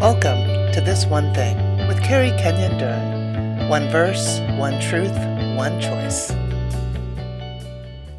Welcome 0.00 0.72
to 0.72 0.80
This 0.82 1.04
One 1.04 1.34
Thing 1.34 1.58
with 1.86 2.02
Carrie 2.02 2.30
Kenyon 2.38 2.78
Dern. 2.78 3.68
One 3.68 3.86
verse, 3.90 4.40
one 4.56 4.80
truth, 4.80 5.14
one 5.58 5.78
choice. 5.78 6.32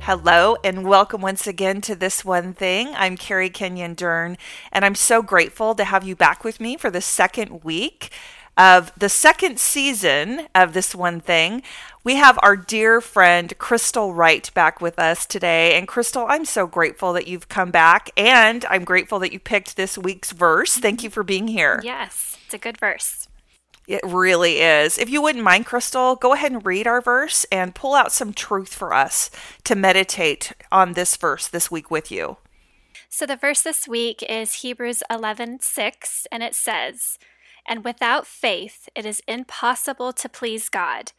Hello, 0.01 0.57
and 0.63 0.83
welcome 0.85 1.21
once 1.21 1.47
again 1.47 1.81
to 1.81 1.95
This 1.95 2.23
One 2.23 2.53
Thing. 2.53 2.89
I'm 2.89 3.17
Carrie 3.17 3.49
Kenyon 3.49 3.95
Dern, 3.95 4.37
and 4.71 4.85
I'm 4.85 4.93
so 4.93 5.23
grateful 5.23 5.73
to 5.73 5.83
have 5.83 6.03
you 6.03 6.15
back 6.15 6.43
with 6.43 6.59
me 6.59 6.77
for 6.77 6.91
the 6.91 7.01
second 7.01 7.63
week 7.63 8.11
of 8.55 8.91
the 8.95 9.09
second 9.09 9.59
season 9.59 10.47
of 10.53 10.73
This 10.73 10.93
One 10.93 11.19
Thing. 11.19 11.63
We 12.03 12.15
have 12.15 12.39
our 12.41 12.55
dear 12.55 12.99
friend 12.99 13.55
Crystal 13.59 14.11
Wright 14.11 14.51
back 14.55 14.81
with 14.81 14.97
us 14.97 15.23
today. 15.23 15.77
And 15.77 15.87
Crystal, 15.87 16.25
I'm 16.27 16.45
so 16.45 16.65
grateful 16.65 17.13
that 17.13 17.27
you've 17.27 17.47
come 17.47 17.69
back, 17.69 18.09
and 18.17 18.65
I'm 18.65 18.83
grateful 18.83 19.19
that 19.19 19.31
you 19.31 19.37
picked 19.37 19.75
this 19.75 19.99
week's 19.99 20.31
verse. 20.31 20.77
Thank 20.77 21.03
you 21.03 21.11
for 21.11 21.21
being 21.21 21.47
here. 21.47 21.79
Yes, 21.83 22.37
it's 22.43 22.55
a 22.55 22.57
good 22.57 22.79
verse. 22.79 23.27
It 23.87 24.01
really 24.03 24.61
is. 24.61 24.97
If 24.97 25.11
you 25.11 25.21
wouldn't 25.21 25.43
mind, 25.43 25.67
Crystal, 25.67 26.15
go 26.15 26.33
ahead 26.33 26.51
and 26.51 26.65
read 26.65 26.87
our 26.87 27.01
verse 27.01 27.45
and 27.51 27.75
pull 27.75 27.93
out 27.93 28.11
some 28.11 28.33
truth 28.33 28.73
for 28.73 28.95
us 28.95 29.29
to 29.65 29.75
meditate 29.75 30.53
on 30.71 30.93
this 30.93 31.15
verse 31.15 31.47
this 31.47 31.69
week 31.69 31.91
with 31.91 32.11
you. 32.11 32.37
So 33.09 33.27
the 33.27 33.35
verse 33.35 33.61
this 33.61 33.87
week 33.87 34.23
is 34.27 34.61
Hebrews 34.61 35.03
11:6 35.11 36.25
and 36.31 36.41
it 36.41 36.55
says, 36.55 37.19
"And 37.67 37.83
without 37.83 38.25
faith 38.25 38.89
it 38.95 39.05
is 39.05 39.21
impossible 39.27 40.13
to 40.13 40.29
please 40.29 40.69
God, 40.69 41.11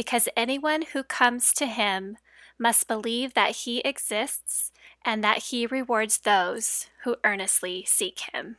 because 0.00 0.30
anyone 0.34 0.80
who 0.94 1.02
comes 1.02 1.52
to 1.52 1.66
him 1.66 2.16
must 2.58 2.88
believe 2.88 3.34
that 3.34 3.50
he 3.50 3.80
exists 3.80 4.72
and 5.04 5.22
that 5.22 5.44
he 5.44 5.66
rewards 5.66 6.20
those 6.20 6.86
who 7.04 7.16
earnestly 7.22 7.84
seek 7.86 8.20
him." 8.32 8.56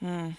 Hmm. 0.00 0.30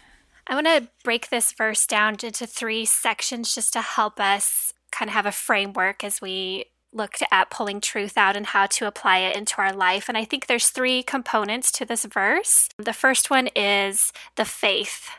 I 0.45 0.55
want 0.55 0.67
to 0.67 0.89
break 1.05 1.29
this 1.29 1.53
verse 1.53 1.87
down 1.87 2.17
into 2.21 2.45
three 2.45 2.83
sections 2.83 3.55
just 3.55 3.71
to 3.73 3.81
help 3.81 4.19
us 4.19 4.73
kind 4.91 5.07
of 5.07 5.13
have 5.13 5.25
a 5.25 5.31
framework 5.31 6.03
as 6.03 6.19
we 6.19 6.65
look 6.91 7.15
at 7.31 7.49
pulling 7.49 7.79
truth 7.79 8.17
out 8.17 8.35
and 8.35 8.47
how 8.47 8.65
to 8.65 8.87
apply 8.87 9.19
it 9.19 9.37
into 9.37 9.61
our 9.61 9.71
life. 9.71 10.09
And 10.09 10.17
I 10.17 10.25
think 10.25 10.47
there's 10.47 10.67
three 10.67 11.01
components 11.01 11.71
to 11.73 11.85
this 11.85 12.03
verse. 12.03 12.67
The 12.77 12.93
first 12.93 13.29
one 13.29 13.47
is 13.55 14.11
the 14.35 14.43
faith 14.43 15.09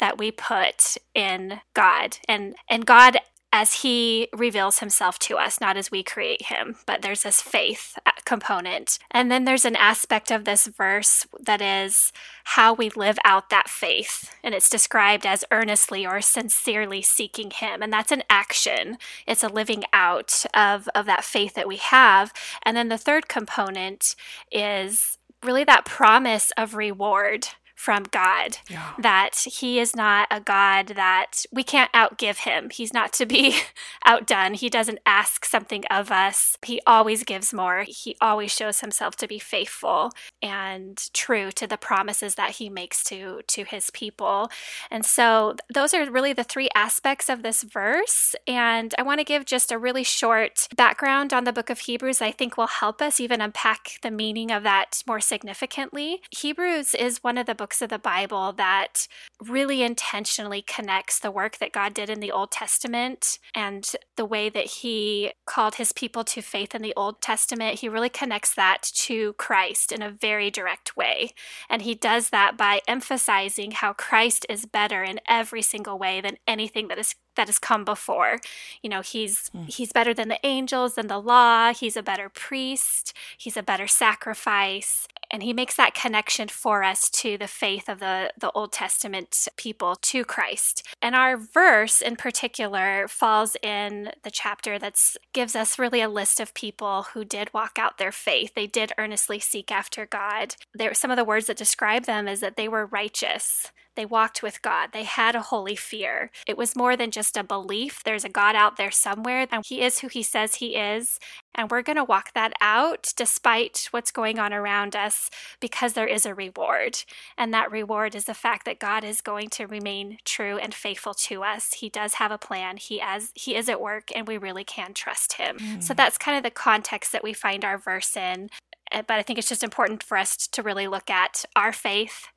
that 0.00 0.18
we 0.18 0.32
put 0.32 0.96
in 1.14 1.60
God. 1.74 2.16
And 2.26 2.56
and 2.68 2.84
God 2.84 3.18
as 3.52 3.82
he 3.82 4.28
reveals 4.32 4.78
himself 4.78 5.18
to 5.18 5.36
us, 5.36 5.60
not 5.60 5.76
as 5.76 5.90
we 5.90 6.02
create 6.02 6.46
him, 6.46 6.76
but 6.86 7.02
there's 7.02 7.24
this 7.24 7.42
faith 7.42 7.98
uh, 8.06 8.12
component. 8.24 8.98
And 9.10 9.30
then 9.30 9.44
there's 9.44 9.64
an 9.64 9.74
aspect 9.76 10.30
of 10.30 10.44
this 10.44 10.66
verse 10.66 11.26
that 11.40 11.60
is 11.60 12.12
how 12.44 12.72
we 12.72 12.90
live 12.90 13.18
out 13.24 13.50
that 13.50 13.68
faith. 13.68 14.32
And 14.44 14.54
it's 14.54 14.70
described 14.70 15.26
as 15.26 15.44
earnestly 15.50 16.06
or 16.06 16.20
sincerely 16.20 17.02
seeking 17.02 17.50
him. 17.50 17.82
And 17.82 17.92
that's 17.92 18.12
an 18.12 18.22
action, 18.30 18.98
it's 19.26 19.42
a 19.42 19.48
living 19.48 19.84
out 19.92 20.44
of, 20.54 20.88
of 20.94 21.06
that 21.06 21.24
faith 21.24 21.54
that 21.54 21.68
we 21.68 21.76
have. 21.76 22.32
And 22.62 22.76
then 22.76 22.88
the 22.88 22.98
third 22.98 23.28
component 23.28 24.14
is 24.52 25.18
really 25.42 25.64
that 25.64 25.84
promise 25.84 26.52
of 26.56 26.74
reward 26.74 27.48
from 27.80 28.02
God. 28.10 28.58
Yeah. 28.68 28.92
That 28.98 29.36
He 29.36 29.80
is 29.80 29.96
not 29.96 30.28
a 30.30 30.38
God 30.38 30.88
that 30.88 31.46
we 31.50 31.62
can't 31.62 31.90
outgive 31.92 32.40
Him. 32.40 32.68
He's 32.68 32.92
not 32.92 33.14
to 33.14 33.24
be 33.24 33.56
outdone. 34.04 34.52
He 34.52 34.68
doesn't 34.68 34.98
ask 35.06 35.46
something 35.46 35.86
of 35.86 36.10
us. 36.10 36.58
He 36.62 36.82
always 36.86 37.24
gives 37.24 37.54
more. 37.54 37.86
He 37.88 38.16
always 38.20 38.52
shows 38.52 38.80
Himself 38.80 39.16
to 39.16 39.26
be 39.26 39.38
faithful 39.38 40.10
and 40.42 41.00
true 41.14 41.50
to 41.52 41.66
the 41.66 41.78
promises 41.78 42.34
that 42.34 42.50
He 42.52 42.68
makes 42.68 43.02
to, 43.04 43.40
to 43.46 43.64
His 43.64 43.88
people. 43.90 44.50
And 44.90 45.06
so 45.06 45.56
those 45.72 45.94
are 45.94 46.10
really 46.10 46.34
the 46.34 46.44
three 46.44 46.68
aspects 46.74 47.30
of 47.30 47.42
this 47.42 47.62
verse. 47.62 48.34
And 48.46 48.94
I 48.98 49.02
want 49.02 49.20
to 49.20 49.24
give 49.24 49.46
just 49.46 49.72
a 49.72 49.78
really 49.78 50.04
short 50.04 50.68
background 50.76 51.32
on 51.32 51.44
the 51.44 51.52
book 51.52 51.70
of 51.70 51.78
Hebrews 51.78 52.20
I 52.20 52.30
think 52.30 52.58
will 52.58 52.66
help 52.66 53.00
us 53.00 53.20
even 53.20 53.40
unpack 53.40 53.98
the 54.02 54.10
meaning 54.10 54.50
of 54.50 54.64
that 54.64 55.02
more 55.06 55.20
significantly. 55.20 56.20
Hebrews 56.30 56.94
is 56.94 57.24
one 57.24 57.38
of 57.38 57.46
the 57.46 57.54
books 57.54 57.69
books 57.70 57.82
of 57.82 57.88
the 57.88 58.00
Bible 58.00 58.52
that 58.54 59.06
really 59.40 59.84
intentionally 59.84 60.60
connects 60.60 61.20
the 61.20 61.30
work 61.30 61.58
that 61.58 61.70
God 61.70 61.94
did 61.94 62.10
in 62.10 62.18
the 62.18 62.32
Old 62.32 62.50
Testament 62.50 63.38
and 63.54 63.92
the 64.16 64.24
way 64.24 64.48
that 64.48 64.66
He 64.66 65.30
called 65.46 65.76
His 65.76 65.92
people 65.92 66.24
to 66.24 66.42
faith 66.42 66.74
in 66.74 66.82
the 66.82 66.94
Old 66.96 67.22
Testament. 67.22 67.78
He 67.78 67.88
really 67.88 68.08
connects 68.08 68.52
that 68.54 68.90
to 68.94 69.34
Christ 69.34 69.92
in 69.92 70.02
a 70.02 70.10
very 70.10 70.50
direct 70.50 70.96
way. 70.96 71.30
And 71.68 71.82
He 71.82 71.94
does 71.94 72.30
that 72.30 72.56
by 72.56 72.80
emphasizing 72.88 73.70
how 73.70 73.92
Christ 73.92 74.44
is 74.48 74.66
better 74.66 75.04
in 75.04 75.20
every 75.28 75.62
single 75.62 75.96
way 75.96 76.20
than 76.20 76.38
anything 76.48 76.88
that 76.88 76.98
is 76.98 77.14
that 77.36 77.46
has 77.46 77.60
come 77.60 77.84
before. 77.84 78.38
You 78.82 78.90
know, 78.90 79.02
he's 79.02 79.50
mm. 79.50 79.68
he's 79.70 79.92
better 79.92 80.12
than 80.12 80.28
the 80.28 80.44
angels 80.44 80.98
and 80.98 81.08
the 81.08 81.18
law. 81.18 81.72
He's 81.72 81.96
a 81.96 82.02
better 82.02 82.28
priest. 82.28 83.16
He's 83.38 83.56
a 83.56 83.62
better 83.62 83.86
sacrifice 83.86 85.06
and 85.30 85.42
he 85.42 85.52
makes 85.52 85.76
that 85.76 85.94
connection 85.94 86.48
for 86.48 86.82
us 86.82 87.08
to 87.10 87.38
the 87.38 87.46
faith 87.46 87.88
of 87.88 88.00
the, 88.00 88.32
the 88.38 88.50
Old 88.52 88.72
Testament 88.72 89.48
people 89.56 89.96
to 89.96 90.24
Christ. 90.24 90.86
And 91.00 91.14
our 91.14 91.36
verse 91.36 92.00
in 92.00 92.16
particular 92.16 93.06
falls 93.08 93.56
in 93.62 94.10
the 94.22 94.30
chapter 94.30 94.78
that 94.78 95.00
gives 95.32 95.54
us 95.54 95.78
really 95.78 96.00
a 96.00 96.08
list 96.08 96.40
of 96.40 96.54
people 96.54 97.06
who 97.14 97.24
did 97.24 97.54
walk 97.54 97.78
out 97.78 97.98
their 97.98 98.12
faith. 98.12 98.54
They 98.54 98.66
did 98.66 98.92
earnestly 98.98 99.38
seek 99.38 99.70
after 99.70 100.06
God. 100.06 100.56
There 100.74 100.94
some 100.94 101.10
of 101.10 101.16
the 101.16 101.24
words 101.24 101.46
that 101.46 101.56
describe 101.56 102.04
them 102.04 102.26
is 102.26 102.40
that 102.40 102.56
they 102.56 102.68
were 102.68 102.86
righteous. 102.86 103.70
They 104.00 104.06
walked 104.06 104.42
with 104.42 104.62
God. 104.62 104.92
They 104.94 105.04
had 105.04 105.34
a 105.34 105.42
holy 105.42 105.76
fear. 105.76 106.30
It 106.46 106.56
was 106.56 106.74
more 106.74 106.96
than 106.96 107.10
just 107.10 107.36
a 107.36 107.44
belief. 107.44 108.02
There's 108.02 108.24
a 108.24 108.30
God 108.30 108.56
out 108.56 108.78
there 108.78 108.90
somewhere, 108.90 109.46
and 109.52 109.62
He 109.62 109.82
is 109.82 109.98
who 109.98 110.08
He 110.08 110.22
says 110.22 110.54
He 110.54 110.74
is. 110.74 111.18
And 111.54 111.70
we're 111.70 111.82
going 111.82 111.98
to 111.98 112.04
walk 112.04 112.32
that 112.32 112.54
out 112.62 113.12
despite 113.14 113.88
what's 113.90 114.10
going 114.10 114.38
on 114.38 114.54
around 114.54 114.96
us 114.96 115.28
because 115.60 115.92
there 115.92 116.06
is 116.06 116.24
a 116.24 116.34
reward. 116.34 117.04
And 117.36 117.52
that 117.52 117.70
reward 117.70 118.14
is 118.14 118.24
the 118.24 118.32
fact 118.32 118.64
that 118.64 118.78
God 118.78 119.04
is 119.04 119.20
going 119.20 119.50
to 119.50 119.66
remain 119.66 120.16
true 120.24 120.56
and 120.56 120.72
faithful 120.72 121.12
to 121.12 121.42
us. 121.42 121.74
He 121.74 121.90
does 121.90 122.14
have 122.14 122.30
a 122.30 122.38
plan. 122.38 122.78
He 122.78 123.02
as 123.02 123.32
he 123.34 123.54
is 123.54 123.68
at 123.68 123.82
work 123.82 124.08
and 124.14 124.26
we 124.26 124.38
really 124.38 124.64
can 124.64 124.94
trust 124.94 125.34
him. 125.34 125.58
Mm. 125.58 125.82
So 125.82 125.92
that's 125.92 126.16
kind 126.16 126.38
of 126.38 126.42
the 126.42 126.50
context 126.50 127.12
that 127.12 127.22
we 127.22 127.34
find 127.34 127.66
our 127.66 127.76
verse 127.76 128.16
in. 128.16 128.48
Uh, 128.90 129.02
but 129.06 129.18
I 129.18 129.22
think 129.22 129.38
it's 129.38 129.50
just 129.50 129.62
important 129.62 130.02
for 130.02 130.16
us 130.16 130.46
to 130.46 130.62
really 130.62 130.88
look 130.88 131.10
at 131.10 131.44
our 131.54 131.74
faith 131.74 132.28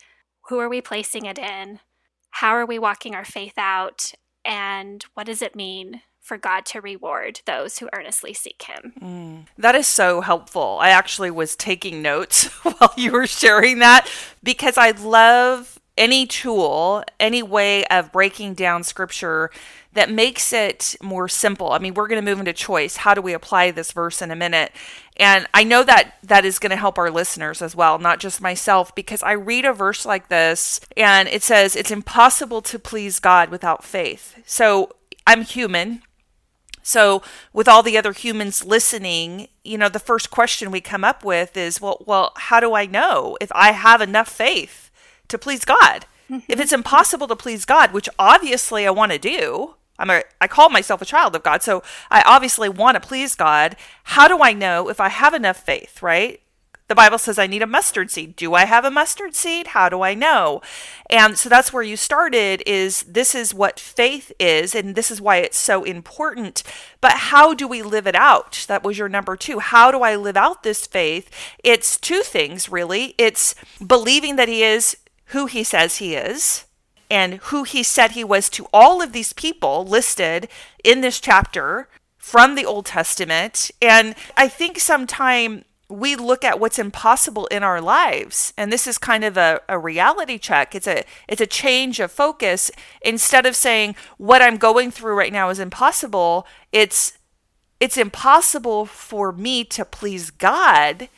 who 0.50 0.60
are 0.60 0.70
we 0.70 0.82
placing 0.82 1.26
it 1.26 1.38
in? 1.38 1.80
How 2.32 2.52
are 2.52 2.66
we 2.66 2.80
walking 2.80 3.16
our 3.16 3.26
faith 3.26 3.54
out? 3.58 4.12
And 4.46 5.04
what 5.14 5.26
does 5.26 5.42
it 5.42 5.56
mean 5.56 6.02
for 6.24 6.38
God 6.38 6.66
to 6.68 6.82
reward 6.82 7.42
those 7.46 7.78
who 7.78 7.90
earnestly 7.94 8.34
seek 8.34 8.64
Him. 8.64 8.94
Mm. 9.00 9.46
That 9.58 9.76
is 9.76 9.88
so 9.88 10.22
helpful. 10.22 10.80
I 10.82 10.90
actually 10.90 11.30
was 11.30 11.56
taking 11.56 12.02
notes 12.02 12.46
while 12.64 12.94
you 12.96 13.12
were 13.12 13.28
sharing 13.28 13.80
that 13.80 14.10
because 14.42 14.78
I 14.78 14.92
love 14.92 15.80
any 15.96 16.26
tool, 16.26 17.04
any 17.20 17.44
way 17.44 17.86
of 17.86 18.12
breaking 18.12 18.56
down 18.56 18.84
scripture 18.84 19.52
that 19.92 20.10
makes 20.10 20.52
it 20.52 20.96
more 21.04 21.28
simple. 21.28 21.72
I 21.72 21.78
mean, 21.78 21.94
we're 21.94 22.08
going 22.08 22.24
to 22.24 22.28
move 22.28 22.40
into 22.40 22.54
choice. 22.54 22.96
How 22.98 23.14
do 23.14 23.22
we 23.22 23.34
apply 23.34 23.70
this 23.72 23.92
verse 23.92 24.22
in 24.22 24.32
a 24.32 24.36
minute? 24.36 24.72
And 25.18 25.48
I 25.54 25.64
know 25.64 25.84
that 25.84 26.16
that 26.24 26.46
is 26.46 26.60
going 26.60 26.72
to 26.72 26.76
help 26.76 26.98
our 26.98 27.12
listeners 27.12 27.62
as 27.62 27.76
well, 27.76 28.00
not 28.00 28.20
just 28.20 28.42
myself, 28.42 28.96
because 28.96 29.22
I 29.22 29.34
read 29.34 29.66
a 29.66 29.74
verse 29.74 30.06
like 30.06 30.30
this 30.30 30.80
and 30.98 31.28
it 31.28 31.44
says 31.44 31.76
it's 31.76 31.92
impossible 31.92 32.62
to 32.64 32.80
please 32.80 33.20
God 33.20 33.50
without 33.50 33.84
faith. 33.84 34.42
So 34.46 34.96
I'm 35.28 35.44
human. 35.44 36.02
So, 36.86 37.24
with 37.54 37.70
all 37.70 37.82
the 37.82 37.98
other 37.98 38.12
humans 38.12 38.66
listening, 38.66 39.48
you 39.64 39.78
know, 39.78 39.88
the 39.88 40.00
first 40.00 40.30
question 40.30 40.70
we 40.70 40.82
come 40.82 41.06
up 41.06 41.24
with 41.24 41.56
is, 41.56 41.80
well, 41.80 42.04
well, 42.06 42.34
how 42.36 42.60
do 42.60 42.74
I 42.74 42.86
know 42.86 43.38
if 43.40 43.50
I 43.54 43.72
have 43.72 44.02
enough 44.02 44.28
faith 44.28 44.92
to 45.30 45.38
please 45.38 45.64
God? 45.64 46.06
if 46.30 46.44
it's 46.60 46.74
impossible 46.74 47.28
to 47.28 47.36
please 47.38 47.64
God, 47.64 47.94
which 47.94 48.10
obviously 48.20 48.86
I 48.86 48.92
want 48.92 49.14
to 49.14 49.18
do, 49.18 49.76
I'm 50.04 50.10
a 50.10 50.24
I 50.42 50.48
call 50.48 50.70
myself 50.70 51.02
a 51.02 51.06
child 51.06 51.34
of 51.34 51.44
God, 51.44 51.64
so 51.64 51.82
I 52.12 52.22
obviously 52.26 52.68
want 52.68 52.96
to 52.96 53.08
please 53.08 53.36
God. 53.36 53.78
How 54.04 54.28
do 54.28 54.44
I 54.44 54.52
know 54.52 54.90
if 54.90 55.00
I 55.00 55.08
have 55.08 55.34
enough 55.34 55.58
faith, 55.58 56.04
right? 56.04 56.42
The 56.90 56.96
Bible 56.96 57.18
says 57.18 57.40
I 57.40 57.48
need 57.48 57.62
a 57.62 57.68
mustard 57.68 58.12
seed. 58.12 58.36
Do 58.36 58.54
I 58.54 58.66
have 58.66 58.84
a 58.84 58.92
mustard 58.92 59.34
seed? 59.34 59.68
How 59.68 59.88
do 59.88 60.02
I 60.02 60.14
know? 60.14 60.62
And 61.10 61.38
so 61.38 61.48
that's 61.48 61.72
where 61.72 61.82
you 61.82 61.96
started 61.96 62.62
is 62.66 63.04
this 63.04 63.34
is 63.34 63.54
what 63.54 63.80
faith 63.80 64.34
is 64.40 64.76
and 64.76 64.94
this 64.94 65.10
is 65.10 65.22
why 65.22 65.38
it's 65.38 65.58
so 65.58 65.86
important. 65.86 66.64
But 67.00 67.14
how 67.14 67.54
do 67.54 67.66
we 67.66 67.82
live 67.82 68.06
it 68.06 68.16
out? 68.16 68.66
That 68.68 68.84
was 68.84 68.98
your 68.98 69.08
number 69.08 69.38
2. 69.38 69.60
How 69.60 69.90
do 69.90 70.02
I 70.02 70.18
live 70.18 70.36
out 70.36 70.64
this 70.64 70.86
faith? 70.86 71.30
It's 71.64 71.98
two 71.98 72.22
things 72.22 72.70
really. 72.70 73.16
It's 73.18 73.56
believing 73.86 74.36
that 74.36 74.50
he 74.50 74.64
is 74.64 74.98
who 75.28 75.46
he 75.46 75.64
says 75.64 75.98
he 75.98 76.16
is 76.16 76.66
and 77.14 77.36
who 77.36 77.62
he 77.62 77.84
said 77.84 78.12
he 78.12 78.24
was 78.24 78.50
to 78.50 78.66
all 78.74 79.00
of 79.00 79.14
these 79.14 79.34
people 79.34 79.86
listed 79.86 80.48
in 80.84 81.02
this 81.02 81.20
chapter 81.20 81.88
from 82.18 82.56
the 82.56 82.66
Old 82.66 82.88
Testament. 82.88 83.70
And 83.80 84.16
I 84.36 84.48
think 84.48 84.80
sometime 84.80 85.64
we 85.88 86.16
look 86.16 86.44
at 86.44 86.60
what's 86.60 86.80
impossible 86.80 87.46
in 87.48 87.62
our 87.62 87.80
lives 87.80 88.52
and 88.58 88.74
this 88.74 88.88
is 88.88 88.98
kind 88.98 89.24
of 89.24 89.38
a, 89.38 89.62
a 89.70 89.78
reality 89.78 90.40
check 90.40 90.74
it's 90.74 90.88
a 90.88 91.04
it's 91.28 91.42
a 91.42 91.46
change 91.46 92.00
of 92.00 92.12
focus 92.12 92.72
instead 93.04 93.46
of 93.46 93.56
saying 93.56 93.94
what 94.18 94.42
i'm 94.42 94.58
going 94.58 94.90
through 94.90 95.14
right 95.14 95.34
now 95.34 95.50
is 95.50 95.60
impossible 95.60 96.48
it's 96.72 97.20
it's 97.80 97.98
impossible 97.98 98.86
for 98.88 99.32
me 99.32 99.64
to 99.64 99.86
please 99.86 100.32
god 100.32 101.10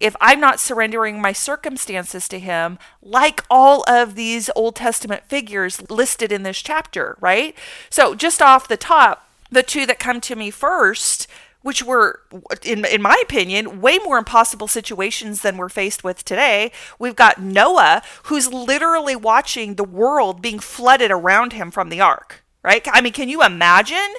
if 0.00 0.16
i'm 0.20 0.40
not 0.40 0.58
surrendering 0.58 1.20
my 1.20 1.32
circumstances 1.32 2.26
to 2.28 2.38
him 2.38 2.78
like 3.02 3.44
all 3.50 3.84
of 3.88 4.14
these 4.14 4.50
old 4.56 4.74
testament 4.76 5.22
figures 5.26 5.88
listed 5.90 6.32
in 6.32 6.42
this 6.42 6.60
chapter 6.60 7.16
right 7.20 7.56
so 7.88 8.14
just 8.14 8.42
off 8.42 8.66
the 8.66 8.76
top 8.76 9.28
the 9.50 9.62
two 9.62 9.86
that 9.86 9.98
come 9.98 10.20
to 10.20 10.34
me 10.34 10.50
first 10.50 11.28
which 11.62 11.82
were, 11.82 12.20
in, 12.62 12.84
in 12.86 13.02
my 13.02 13.20
opinion, 13.22 13.80
way 13.80 13.98
more 13.98 14.18
impossible 14.18 14.68
situations 14.68 15.42
than 15.42 15.56
we're 15.56 15.68
faced 15.68 16.02
with 16.02 16.24
today. 16.24 16.72
We've 16.98 17.16
got 17.16 17.40
Noah, 17.40 18.02
who's 18.24 18.52
literally 18.52 19.16
watching 19.16 19.74
the 19.74 19.84
world 19.84 20.40
being 20.40 20.58
flooded 20.58 21.10
around 21.10 21.52
him 21.52 21.70
from 21.70 21.90
the 21.90 22.00
ark, 22.00 22.42
right? 22.62 22.86
I 22.90 23.00
mean, 23.00 23.12
can 23.12 23.28
you 23.28 23.42
imagine 23.42 24.14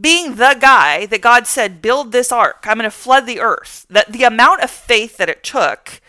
being 0.00 0.36
the 0.36 0.56
guy 0.58 1.06
that 1.06 1.20
God 1.20 1.46
said, 1.46 1.82
build 1.82 2.12
this 2.12 2.32
ark? 2.32 2.64
I'm 2.64 2.78
going 2.78 2.84
to 2.84 2.90
flood 2.90 3.26
the 3.26 3.40
earth. 3.40 3.86
That 3.90 4.12
the 4.12 4.24
amount 4.24 4.62
of 4.62 4.70
faith 4.70 5.16
that 5.18 5.28
it 5.28 5.42
took 5.42 6.00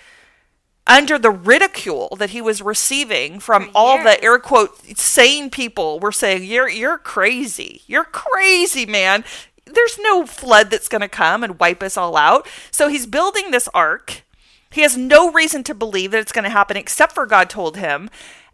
under 0.85 1.17
the 1.17 1.31
ridicule 1.31 2.15
that 2.19 2.31
he 2.31 2.41
was 2.41 2.61
receiving 2.61 3.39
from 3.39 3.71
all 3.73 4.03
the 4.03 4.21
air 4.21 4.37
quote 4.37 4.97
sane 4.97 5.49
people 5.49 5.97
were 5.97 6.11
saying 6.11 6.43
you're 6.43 6.67
you're 6.67 6.97
crazy 6.97 7.81
you're 7.87 8.03
crazy 8.03 8.85
man 8.85 9.23
there's 9.65 9.99
no 9.99 10.25
flood 10.25 10.69
that's 10.69 10.89
going 10.89 11.01
to 11.01 11.07
come 11.07 11.43
and 11.43 11.59
wipe 11.59 11.81
us 11.83 11.97
all 11.97 12.17
out. 12.17 12.47
So 12.71 12.87
he's 12.87 13.05
building 13.05 13.51
this 13.51 13.67
ark. 13.73 14.23
He 14.71 14.81
has 14.81 14.97
no 14.97 15.31
reason 15.31 15.63
to 15.65 15.75
believe 15.75 16.11
that 16.11 16.19
it's 16.19 16.31
going 16.31 16.43
to 16.43 16.49
happen 16.49 16.77
except 16.77 17.13
for 17.13 17.25
God 17.25 17.49
told 17.49 17.77
him. 17.77 18.09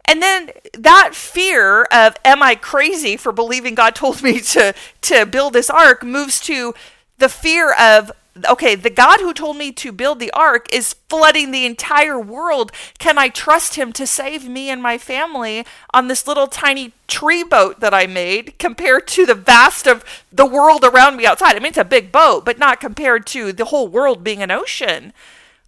And 0.06 0.22
then 0.22 0.50
that 0.74 1.14
fear 1.14 1.84
of 1.84 2.16
am 2.24 2.42
I 2.42 2.54
crazy 2.54 3.16
for 3.16 3.32
believing 3.32 3.74
God 3.74 3.94
told 3.94 4.22
me 4.22 4.40
to 4.54 4.74
to 5.02 5.26
build 5.26 5.52
this 5.52 5.70
ark 5.70 6.02
moves 6.02 6.40
to 6.40 6.74
the 7.18 7.28
fear 7.28 7.72
of 7.72 8.12
okay, 8.48 8.74
the 8.74 8.90
God 8.90 9.20
who 9.20 9.34
told 9.34 9.56
me 9.56 9.72
to 9.72 9.92
build 9.92 10.20
the 10.20 10.30
ark 10.32 10.66
is 10.72 10.94
flooding 11.08 11.50
the 11.50 11.66
entire 11.66 12.18
world. 12.18 12.72
Can 12.98 13.18
I 13.18 13.28
trust 13.28 13.74
him 13.74 13.92
to 13.94 14.06
save 14.06 14.48
me 14.48 14.70
and 14.70 14.82
my 14.82 14.98
family 14.98 15.66
on 15.92 16.08
this 16.08 16.26
little 16.26 16.46
tiny 16.46 16.92
tree 17.08 17.42
boat 17.42 17.80
that 17.80 17.94
I 17.94 18.06
made 18.06 18.58
compared 18.58 19.08
to 19.08 19.26
the 19.26 19.34
vast 19.34 19.86
of 19.86 20.04
the 20.32 20.46
world 20.46 20.84
around 20.84 21.16
me 21.16 21.26
outside? 21.26 21.56
I 21.56 21.58
mean, 21.58 21.66
it's 21.66 21.78
a 21.78 21.84
big 21.84 22.12
boat, 22.12 22.44
but 22.44 22.58
not 22.58 22.80
compared 22.80 23.26
to 23.28 23.52
the 23.52 23.66
whole 23.66 23.88
world 23.88 24.22
being 24.22 24.42
an 24.42 24.50
ocean. 24.50 25.12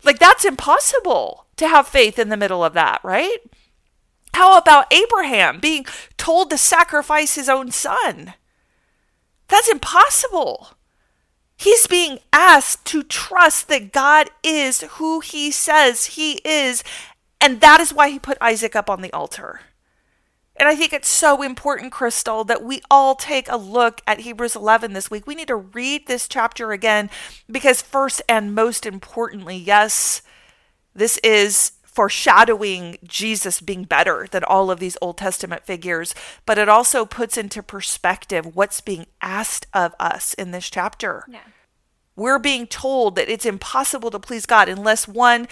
Like, 0.05 0.19
that's 0.19 0.45
impossible 0.45 1.47
to 1.57 1.69
have 1.69 1.87
faith 1.87 2.19
in 2.19 2.29
the 2.29 2.37
middle 2.37 2.65
of 2.65 2.75
that, 2.75 3.01
right? 3.03 3.39
How 4.35 4.57
about 4.57 4.93
Abraham 4.93 5.61
being 5.61 5.87
told 6.17 6.51
to 6.51 6.59
sacrifice 6.59 7.35
his 7.35 7.49
own 7.49 7.71
son? 7.71 8.35
That's 9.49 9.69
impossible. 9.69 10.69
He's 11.57 11.87
being 11.87 12.19
asked 12.33 12.85
to 12.87 13.03
trust 13.03 13.69
that 13.69 13.93
God 13.93 14.31
is 14.43 14.81
who 14.93 15.21
he 15.21 15.51
says 15.51 16.07
he 16.07 16.41
is. 16.45 16.83
And 17.41 17.61
that 17.61 17.81
is 17.81 17.93
why 17.93 18.09
he 18.09 18.19
put 18.19 18.39
Isaac 18.41 18.75
up 18.75 18.89
on 18.89 19.03
the 19.03 19.13
altar. 19.13 19.61
And 20.57 20.69
I 20.69 20.75
think 20.75 20.93
it's 20.93 21.09
so 21.09 21.43
important, 21.43 21.93
Crystal, 21.93 22.45
that 22.45 22.63
we 22.63 22.83
all 22.91 23.15
take 23.15 23.49
a 23.49 23.57
look 23.57 24.01
at 24.07 24.21
Hebrews 24.21 24.55
11 24.55 24.93
this 24.93 25.11
week. 25.11 25.27
We 25.27 25.35
need 25.35 25.49
to 25.49 25.57
read 25.57 26.07
this 26.07 26.29
chapter 26.29 26.73
again 26.73 27.11
because, 27.51 27.83
first 27.83 28.23
and 28.29 28.55
most 28.55 28.85
importantly, 28.85 29.57
yes, 29.57 30.23
this 30.95 31.19
is 31.19 31.73
foreshadowing 31.93 32.97
Jesus 33.05 33.61
being 33.61 33.85
better 33.85 34.27
than 34.31 34.43
all 34.45 34.71
of 34.71 34.81
these 34.81 34.97
Old 35.01 35.19
Testament 35.19 35.65
figures, 35.65 36.15
but 36.47 36.59
it 36.59 36.69
also 36.69 37.05
puts 37.05 37.37
into 37.37 37.63
perspective 37.63 38.57
what's 38.57 38.81
being 38.81 39.07
asked 39.21 39.67
of 39.75 39.95
us 40.01 40.35
in 40.35 40.51
this 40.51 40.69
chapter. 40.71 41.25
Yeah. 41.29 41.41
We're 42.17 42.39
being 42.39 42.67
told 42.67 43.17
that 43.17 43.29
it's 43.29 43.47
impossible 43.47 44.11
to 44.11 44.19
please 44.19 44.47
God 44.47 44.69
unless 44.69 45.07
one, 45.07 45.49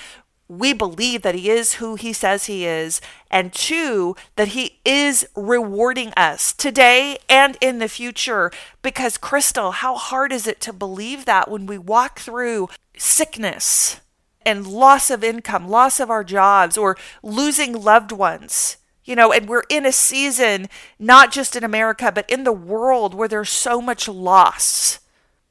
we 0.48 0.72
believe 0.72 1.22
that 1.22 1.36
He 1.36 1.48
is 1.48 1.74
who 1.74 1.94
He 1.94 2.12
says 2.12 2.46
He 2.46 2.66
is, 2.66 3.00
and 3.30 3.52
two, 3.52 4.16
that 4.36 4.48
He 4.48 4.80
is 4.84 5.26
rewarding 5.36 6.12
us 6.16 6.52
today 6.52 7.18
and 7.28 7.56
in 7.60 7.78
the 7.78 7.88
future. 7.88 8.50
Because, 8.82 9.16
Crystal, 9.16 9.70
how 9.70 9.94
hard 9.94 10.32
is 10.32 10.46
it 10.46 10.60
to 10.62 10.72
believe 10.72 11.24
that 11.24 11.50
when 11.50 11.66
we 11.66 11.78
walk 11.78 12.18
through 12.18 12.68
sickness? 12.96 14.00
And 14.44 14.66
loss 14.66 15.10
of 15.10 15.22
income, 15.22 15.68
loss 15.68 16.00
of 16.00 16.10
our 16.10 16.24
jobs, 16.24 16.78
or 16.78 16.96
losing 17.22 17.72
loved 17.72 18.12
ones. 18.12 18.76
You 19.04 19.16
know, 19.16 19.32
and 19.32 19.48
we're 19.48 19.64
in 19.68 19.86
a 19.86 19.92
season, 19.92 20.68
not 20.98 21.32
just 21.32 21.56
in 21.56 21.64
America, 21.64 22.12
but 22.14 22.28
in 22.30 22.44
the 22.44 22.52
world 22.52 23.14
where 23.14 23.28
there's 23.28 23.50
so 23.50 23.80
much 23.80 24.06
loss. 24.08 25.00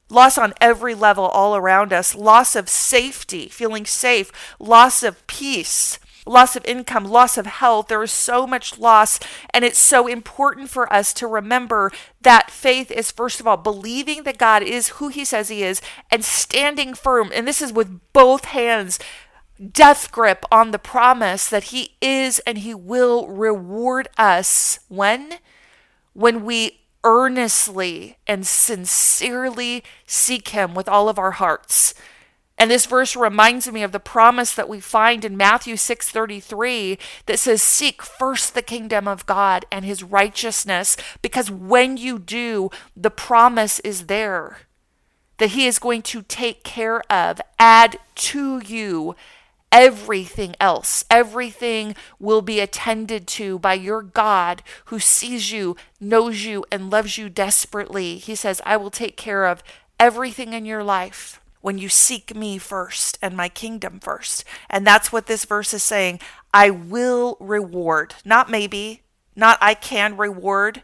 Loss 0.09 0.37
on 0.37 0.53
every 0.59 0.95
level 0.95 1.25
all 1.25 1.55
around 1.55 1.93
us, 1.93 2.15
loss 2.15 2.55
of 2.55 2.69
safety, 2.69 3.47
feeling 3.47 3.85
safe, 3.85 4.31
loss 4.59 5.03
of 5.03 5.25
peace, 5.27 5.99
loss 6.29 6.55
of 6.55 6.63
income, 6.65 7.05
loss 7.05 7.37
of 7.37 7.45
health. 7.45 7.87
There 7.87 8.03
is 8.03 8.11
so 8.11 8.45
much 8.45 8.77
loss. 8.77 9.19
And 9.53 9.65
it's 9.65 9.79
so 9.79 10.07
important 10.07 10.69
for 10.69 10.91
us 10.93 11.13
to 11.15 11.27
remember 11.27 11.91
that 12.21 12.51
faith 12.51 12.91
is, 12.91 13.11
first 13.11 13.39
of 13.39 13.47
all, 13.47 13.57
believing 13.57 14.23
that 14.23 14.37
God 14.37 14.63
is 14.63 14.89
who 14.89 15.09
he 15.09 15.25
says 15.25 15.49
he 15.49 15.63
is 15.63 15.81
and 16.11 16.23
standing 16.23 16.93
firm. 16.93 17.31
And 17.33 17.47
this 17.47 17.61
is 17.61 17.73
with 17.73 17.99
both 18.13 18.45
hands 18.45 18.99
death 19.73 20.09
grip 20.11 20.45
on 20.51 20.71
the 20.71 20.79
promise 20.79 21.49
that 21.49 21.65
he 21.65 21.95
is 22.01 22.39
and 22.39 22.59
he 22.59 22.73
will 22.73 23.27
reward 23.27 24.07
us 24.17 24.79
when 24.87 25.33
when 26.13 26.45
we 26.45 26.79
earnestly 27.03 28.17
and 28.25 28.47
sincerely 28.47 29.83
seek 30.05 30.49
him 30.49 30.73
with 30.73 30.87
all 30.87 31.09
of 31.09 31.19
our 31.19 31.31
hearts 31.31 31.93
and 32.59 32.69
this 32.69 32.85
verse 32.85 33.15
reminds 33.15 33.71
me 33.71 33.81
of 33.83 33.93
the 33.93 33.99
promise 34.01 34.53
that 34.53 34.67
we 34.67 34.81
find 34.81 35.23
in 35.23 35.37
Matthew 35.37 35.75
6:33 35.75 36.99
that 37.25 37.39
says 37.39 37.63
seek 37.63 38.03
first 38.03 38.53
the 38.53 38.61
kingdom 38.61 39.07
of 39.07 39.25
God 39.25 39.65
and 39.71 39.85
his 39.85 40.03
righteousness 40.03 40.97
because 41.21 41.49
when 41.49 41.95
you 41.95 42.19
do 42.19 42.69
the 42.95 43.09
promise 43.09 43.79
is 43.79 44.07
there 44.07 44.59
that 45.37 45.51
he 45.51 45.65
is 45.65 45.79
going 45.79 46.01
to 46.01 46.21
take 46.21 46.65
care 46.65 47.01
of 47.09 47.39
add 47.57 47.97
to 48.15 48.59
you 48.59 49.15
everything 49.71 50.55
else. 50.59 51.05
Everything 51.09 51.95
will 52.19 52.41
be 52.41 52.59
attended 52.59 53.27
to 53.27 53.59
by 53.59 53.75
your 53.75 54.01
God 54.01 54.63
who 54.85 54.99
sees 54.99 55.51
you, 55.51 55.77
knows 56.01 56.43
you, 56.43 56.65
and 56.71 56.89
loves 56.89 57.17
you 57.17 57.29
desperately. 57.29 58.17
He 58.17 58.35
says, 58.35 58.61
I 58.65 58.77
will 58.77 58.89
take 58.89 59.15
care 59.15 59.45
of 59.45 59.63
everything 59.99 60.53
in 60.53 60.65
your 60.65 60.83
life 60.83 61.39
when 61.61 61.77
you 61.77 61.89
seek 61.89 62.35
me 62.35 62.57
first 62.57 63.17
and 63.21 63.35
my 63.35 63.49
kingdom 63.49 63.99
first. 63.99 64.43
And 64.69 64.85
that's 64.85 65.11
what 65.11 65.27
this 65.27 65.45
verse 65.45 65.73
is 65.73 65.83
saying. 65.83 66.19
I 66.53 66.69
will 66.69 67.37
reward, 67.39 68.15
not 68.25 68.49
maybe, 68.49 69.01
not 69.35 69.57
I 69.61 69.73
can 69.73 70.17
reward, 70.17 70.83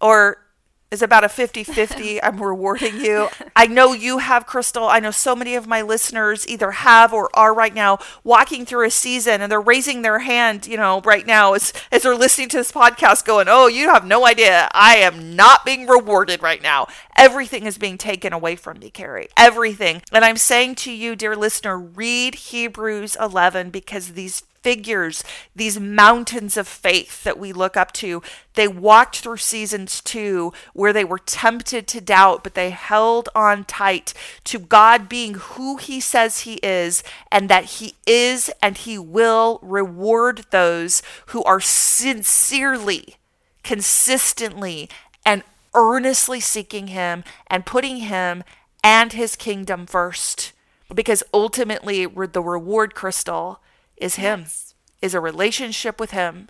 or 0.00 0.45
is 0.90 1.02
about 1.02 1.24
a 1.24 1.28
50 1.28 1.64
50. 1.64 2.22
I'm 2.22 2.42
rewarding 2.42 3.00
you. 3.00 3.28
I 3.54 3.66
know 3.66 3.92
you 3.92 4.18
have, 4.18 4.46
Crystal. 4.46 4.84
I 4.84 5.00
know 5.00 5.10
so 5.10 5.34
many 5.34 5.54
of 5.54 5.66
my 5.66 5.82
listeners 5.82 6.46
either 6.48 6.70
have 6.72 7.12
or 7.12 7.30
are 7.34 7.54
right 7.54 7.74
now 7.74 7.98
walking 8.24 8.64
through 8.64 8.86
a 8.86 8.90
season 8.90 9.40
and 9.40 9.50
they're 9.50 9.60
raising 9.60 10.02
their 10.02 10.20
hand, 10.20 10.66
you 10.66 10.76
know, 10.76 11.00
right 11.02 11.26
now 11.26 11.54
as, 11.54 11.72
as 11.90 12.02
they're 12.02 12.14
listening 12.14 12.48
to 12.50 12.58
this 12.58 12.72
podcast 12.72 13.24
going, 13.24 13.46
Oh, 13.48 13.66
you 13.66 13.88
have 13.92 14.06
no 14.06 14.26
idea. 14.26 14.68
I 14.72 14.96
am 14.96 15.34
not 15.34 15.64
being 15.64 15.86
rewarded 15.86 16.42
right 16.42 16.62
now. 16.62 16.86
Everything 17.16 17.66
is 17.66 17.78
being 17.78 17.98
taken 17.98 18.32
away 18.32 18.56
from 18.56 18.78
me, 18.78 18.90
Carrie. 18.90 19.28
Everything. 19.36 20.02
And 20.12 20.24
I'm 20.24 20.36
saying 20.36 20.76
to 20.76 20.92
you, 20.92 21.16
dear 21.16 21.34
listener, 21.34 21.78
read 21.78 22.34
Hebrews 22.34 23.16
11 23.20 23.70
because 23.70 24.12
these 24.12 24.42
figures, 24.66 25.22
these 25.54 25.78
mountains 25.78 26.56
of 26.56 26.66
faith 26.66 27.22
that 27.22 27.38
we 27.38 27.52
look 27.52 27.76
up 27.76 27.92
to. 27.92 28.20
They 28.54 28.66
walked 28.66 29.20
through 29.20 29.36
seasons 29.36 30.00
two 30.00 30.52
where 30.72 30.92
they 30.92 31.04
were 31.04 31.20
tempted 31.20 31.86
to 31.86 32.00
doubt, 32.00 32.42
but 32.42 32.54
they 32.54 32.70
held 32.70 33.28
on 33.32 33.62
tight 33.62 34.12
to 34.42 34.58
God 34.58 35.08
being 35.08 35.34
who 35.34 35.76
He 35.76 36.00
says 36.00 36.40
He 36.40 36.54
is, 36.64 37.04
and 37.30 37.48
that 37.48 37.76
He 37.78 37.94
is 38.08 38.50
and 38.60 38.76
He 38.76 38.98
will 38.98 39.60
reward 39.62 40.46
those 40.50 41.00
who 41.26 41.44
are 41.44 41.60
sincerely, 41.60 43.14
consistently, 43.62 44.90
and 45.24 45.44
earnestly 45.74 46.40
seeking 46.40 46.88
Him 46.88 47.22
and 47.46 47.64
putting 47.64 47.98
Him 47.98 48.42
and 48.82 49.12
His 49.12 49.36
kingdom 49.36 49.86
first. 49.86 50.52
Because 50.92 51.22
ultimately, 51.32 52.04
the 52.04 52.42
reward 52.42 52.96
crystal 52.96 53.60
is 53.96 54.16
Him, 54.16 54.40
yes. 54.40 54.74
is 55.02 55.14
a 55.14 55.20
relationship 55.20 56.00
with 56.00 56.10
Him, 56.12 56.48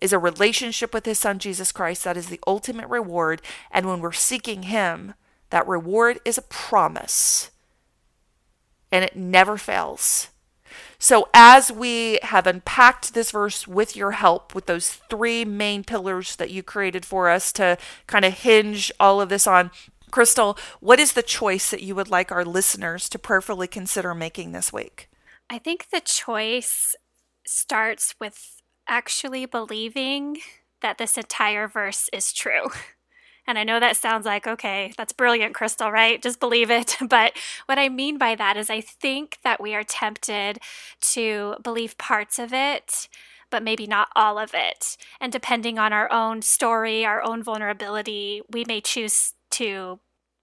is 0.00 0.12
a 0.12 0.18
relationship 0.18 0.94
with 0.94 1.06
His 1.06 1.18
Son, 1.18 1.38
Jesus 1.38 1.72
Christ. 1.72 2.04
That 2.04 2.16
is 2.16 2.28
the 2.28 2.40
ultimate 2.46 2.88
reward. 2.88 3.42
And 3.70 3.86
when 3.86 4.00
we're 4.00 4.12
seeking 4.12 4.64
Him, 4.64 5.14
that 5.50 5.66
reward 5.66 6.20
is 6.24 6.38
a 6.38 6.42
promise. 6.42 7.50
and 8.90 9.04
it 9.04 9.16
never 9.16 9.56
fails. 9.58 10.28
So, 10.98 11.28
as 11.32 11.70
we 11.70 12.18
have 12.22 12.46
unpacked 12.46 13.14
this 13.14 13.30
verse 13.30 13.68
with 13.68 13.94
your 13.96 14.12
help, 14.12 14.54
with 14.54 14.66
those 14.66 14.90
three 15.10 15.44
main 15.44 15.84
pillars 15.84 16.36
that 16.36 16.50
you 16.50 16.62
created 16.62 17.04
for 17.04 17.28
us 17.28 17.52
to 17.52 17.78
kind 18.06 18.24
of 18.24 18.34
hinge 18.34 18.90
all 18.98 19.20
of 19.20 19.28
this 19.28 19.46
on, 19.46 19.70
Crystal, 20.10 20.56
what 20.80 20.98
is 20.98 21.12
the 21.12 21.22
choice 21.22 21.70
that 21.70 21.82
you 21.82 21.94
would 21.94 22.08
like 22.08 22.32
our 22.32 22.44
listeners 22.44 23.08
to 23.10 23.18
prayerfully 23.18 23.68
consider 23.68 24.14
making 24.14 24.52
this 24.52 24.72
week? 24.72 25.07
I 25.50 25.58
think 25.58 25.88
the 25.90 26.00
choice 26.00 26.94
starts 27.46 28.14
with 28.20 28.62
actually 28.88 29.46
believing 29.46 30.38
that 30.82 30.98
this 30.98 31.16
entire 31.16 31.66
verse 31.68 32.08
is 32.12 32.32
true. 32.32 32.70
And 33.46 33.58
I 33.58 33.64
know 33.64 33.80
that 33.80 33.96
sounds 33.96 34.26
like, 34.26 34.46
okay, 34.46 34.92
that's 34.98 35.14
brilliant, 35.14 35.54
Crystal, 35.54 35.90
right? 35.90 36.20
Just 36.20 36.38
believe 36.38 36.70
it. 36.70 36.98
But 37.08 37.32
what 37.64 37.78
I 37.78 37.88
mean 37.88 38.18
by 38.18 38.34
that 38.34 38.58
is 38.58 38.68
I 38.68 38.82
think 38.82 39.38
that 39.42 39.58
we 39.58 39.74
are 39.74 39.82
tempted 39.82 40.58
to 41.14 41.56
believe 41.62 41.96
parts 41.96 42.38
of 42.38 42.52
it, 42.52 43.08
but 43.50 43.62
maybe 43.62 43.86
not 43.86 44.10
all 44.14 44.38
of 44.38 44.50
it. 44.52 44.98
And 45.18 45.32
depending 45.32 45.78
on 45.78 45.94
our 45.94 46.12
own 46.12 46.42
story, 46.42 47.06
our 47.06 47.22
own 47.22 47.42
vulnerability, 47.42 48.42
we 48.50 48.66
may 48.66 48.82
choose 48.82 49.32
to 49.52 49.98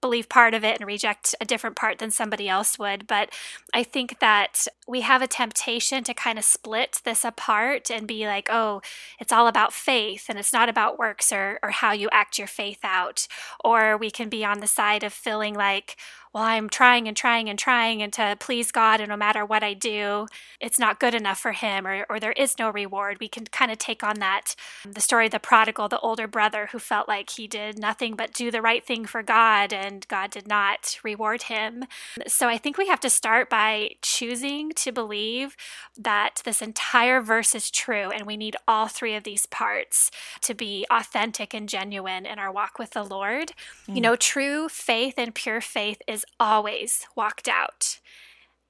believe 0.06 0.30
part 0.30 0.54
of 0.54 0.64
it 0.64 0.78
and 0.78 0.86
reject 0.86 1.34
a 1.42 1.46
different 1.46 1.76
part 1.76 1.98
than 1.98 2.12
somebody 2.12 2.48
else 2.48 2.78
would. 2.78 3.08
But 3.08 3.32
I 3.74 3.82
think 3.82 4.20
that 4.20 4.68
we 4.88 5.02
have 5.02 5.24
a 5.24 5.28
temptation 5.28 6.04
to 6.04 6.14
kind 6.14 6.38
of 6.38 6.46
split 6.46 7.02
this 7.04 7.26
apart 7.26 7.90
and 7.90 8.08
be 8.08 8.28
like, 8.28 8.48
oh, 8.52 8.84
it's 9.20 9.32
all 9.32 9.48
about 9.48 9.74
faith 9.74 10.26
and 10.30 10.38
it's 10.38 10.54
not 10.54 10.70
about 10.70 11.00
works 11.00 11.34
or, 11.34 11.58
or 11.64 11.72
how 11.72 11.92
you 11.92 12.08
act 12.12 12.38
your 12.38 12.48
faith 12.48 12.82
out. 12.84 13.28
Or 13.64 13.98
we 13.98 14.12
can 14.12 14.30
be 14.30 14.46
on 14.46 14.60
the 14.60 14.68
side 14.68 15.04
of 15.04 15.12
feeling 15.12 15.56
like, 15.56 15.98
well, 16.36 16.44
I'm 16.44 16.68
trying 16.68 17.08
and 17.08 17.16
trying 17.16 17.48
and 17.48 17.58
trying 17.58 18.02
and 18.02 18.12
to 18.12 18.36
please 18.38 18.70
God, 18.70 19.00
and 19.00 19.08
no 19.08 19.16
matter 19.16 19.46
what 19.46 19.64
I 19.64 19.74
do, 19.74 20.28
it's 20.60 20.78
not 20.78 21.00
good 21.00 21.16
enough 21.16 21.40
for 21.40 21.54
Him, 21.54 21.88
or, 21.88 22.06
or 22.10 22.20
there 22.20 22.34
is 22.34 22.60
no 22.60 22.70
reward. 22.70 23.22
We 23.22 23.30
can 23.30 23.46
kind 23.46 23.72
of 23.72 23.78
take 23.78 24.04
on 24.04 24.20
that 24.20 24.54
the 24.84 25.00
story 25.00 25.28
of 25.28 25.32
the 25.32 25.40
prodigal, 25.40 25.88
the 25.88 26.00
older 26.02 26.28
brother 26.28 26.68
who 26.74 26.80
felt 26.80 27.08
like 27.08 27.30
he 27.30 27.48
did 27.48 27.80
nothing 27.80 28.18
but 28.18 28.34
do 28.34 28.52
the 28.52 28.62
right 28.62 28.86
thing 28.86 29.06
for 29.06 29.24
God, 29.24 29.72
and 29.72 30.06
God 30.10 30.30
did 30.30 30.46
not 30.46 31.00
reward 31.06 31.44
him. 31.44 31.86
So 32.28 32.50
I 32.50 32.58
think 32.58 32.78
we 32.78 32.88
have 32.88 33.00
to 33.00 33.10
start 33.10 33.50
by 33.50 33.92
choosing 34.02 34.72
to 34.72 34.92
believe 34.92 35.56
that 35.98 36.42
this 36.44 36.62
entire 36.62 37.22
verse 37.22 37.56
is 37.56 37.72
true, 37.72 38.12
and 38.12 38.26
we 38.26 38.36
need 38.36 38.58
all 38.68 38.90
three 38.90 39.16
of 39.16 39.24
these 39.24 39.46
parts 39.46 40.12
to 40.42 40.54
be 40.54 40.86
authentic 40.92 41.54
and 41.54 41.70
genuine 41.70 42.26
in 42.26 42.40
our 42.40 42.52
walk 42.52 42.78
with 42.78 42.90
the 42.90 43.06
Lord. 43.06 43.54
Mm. 43.88 43.96
You 43.96 44.02
know, 44.02 44.18
true 44.18 44.68
faith 44.68 45.14
and 45.18 45.34
pure 45.34 45.62
faith 45.62 46.02
is 46.08 46.25
always 46.40 47.06
walked 47.16 47.48
out. 47.48 48.00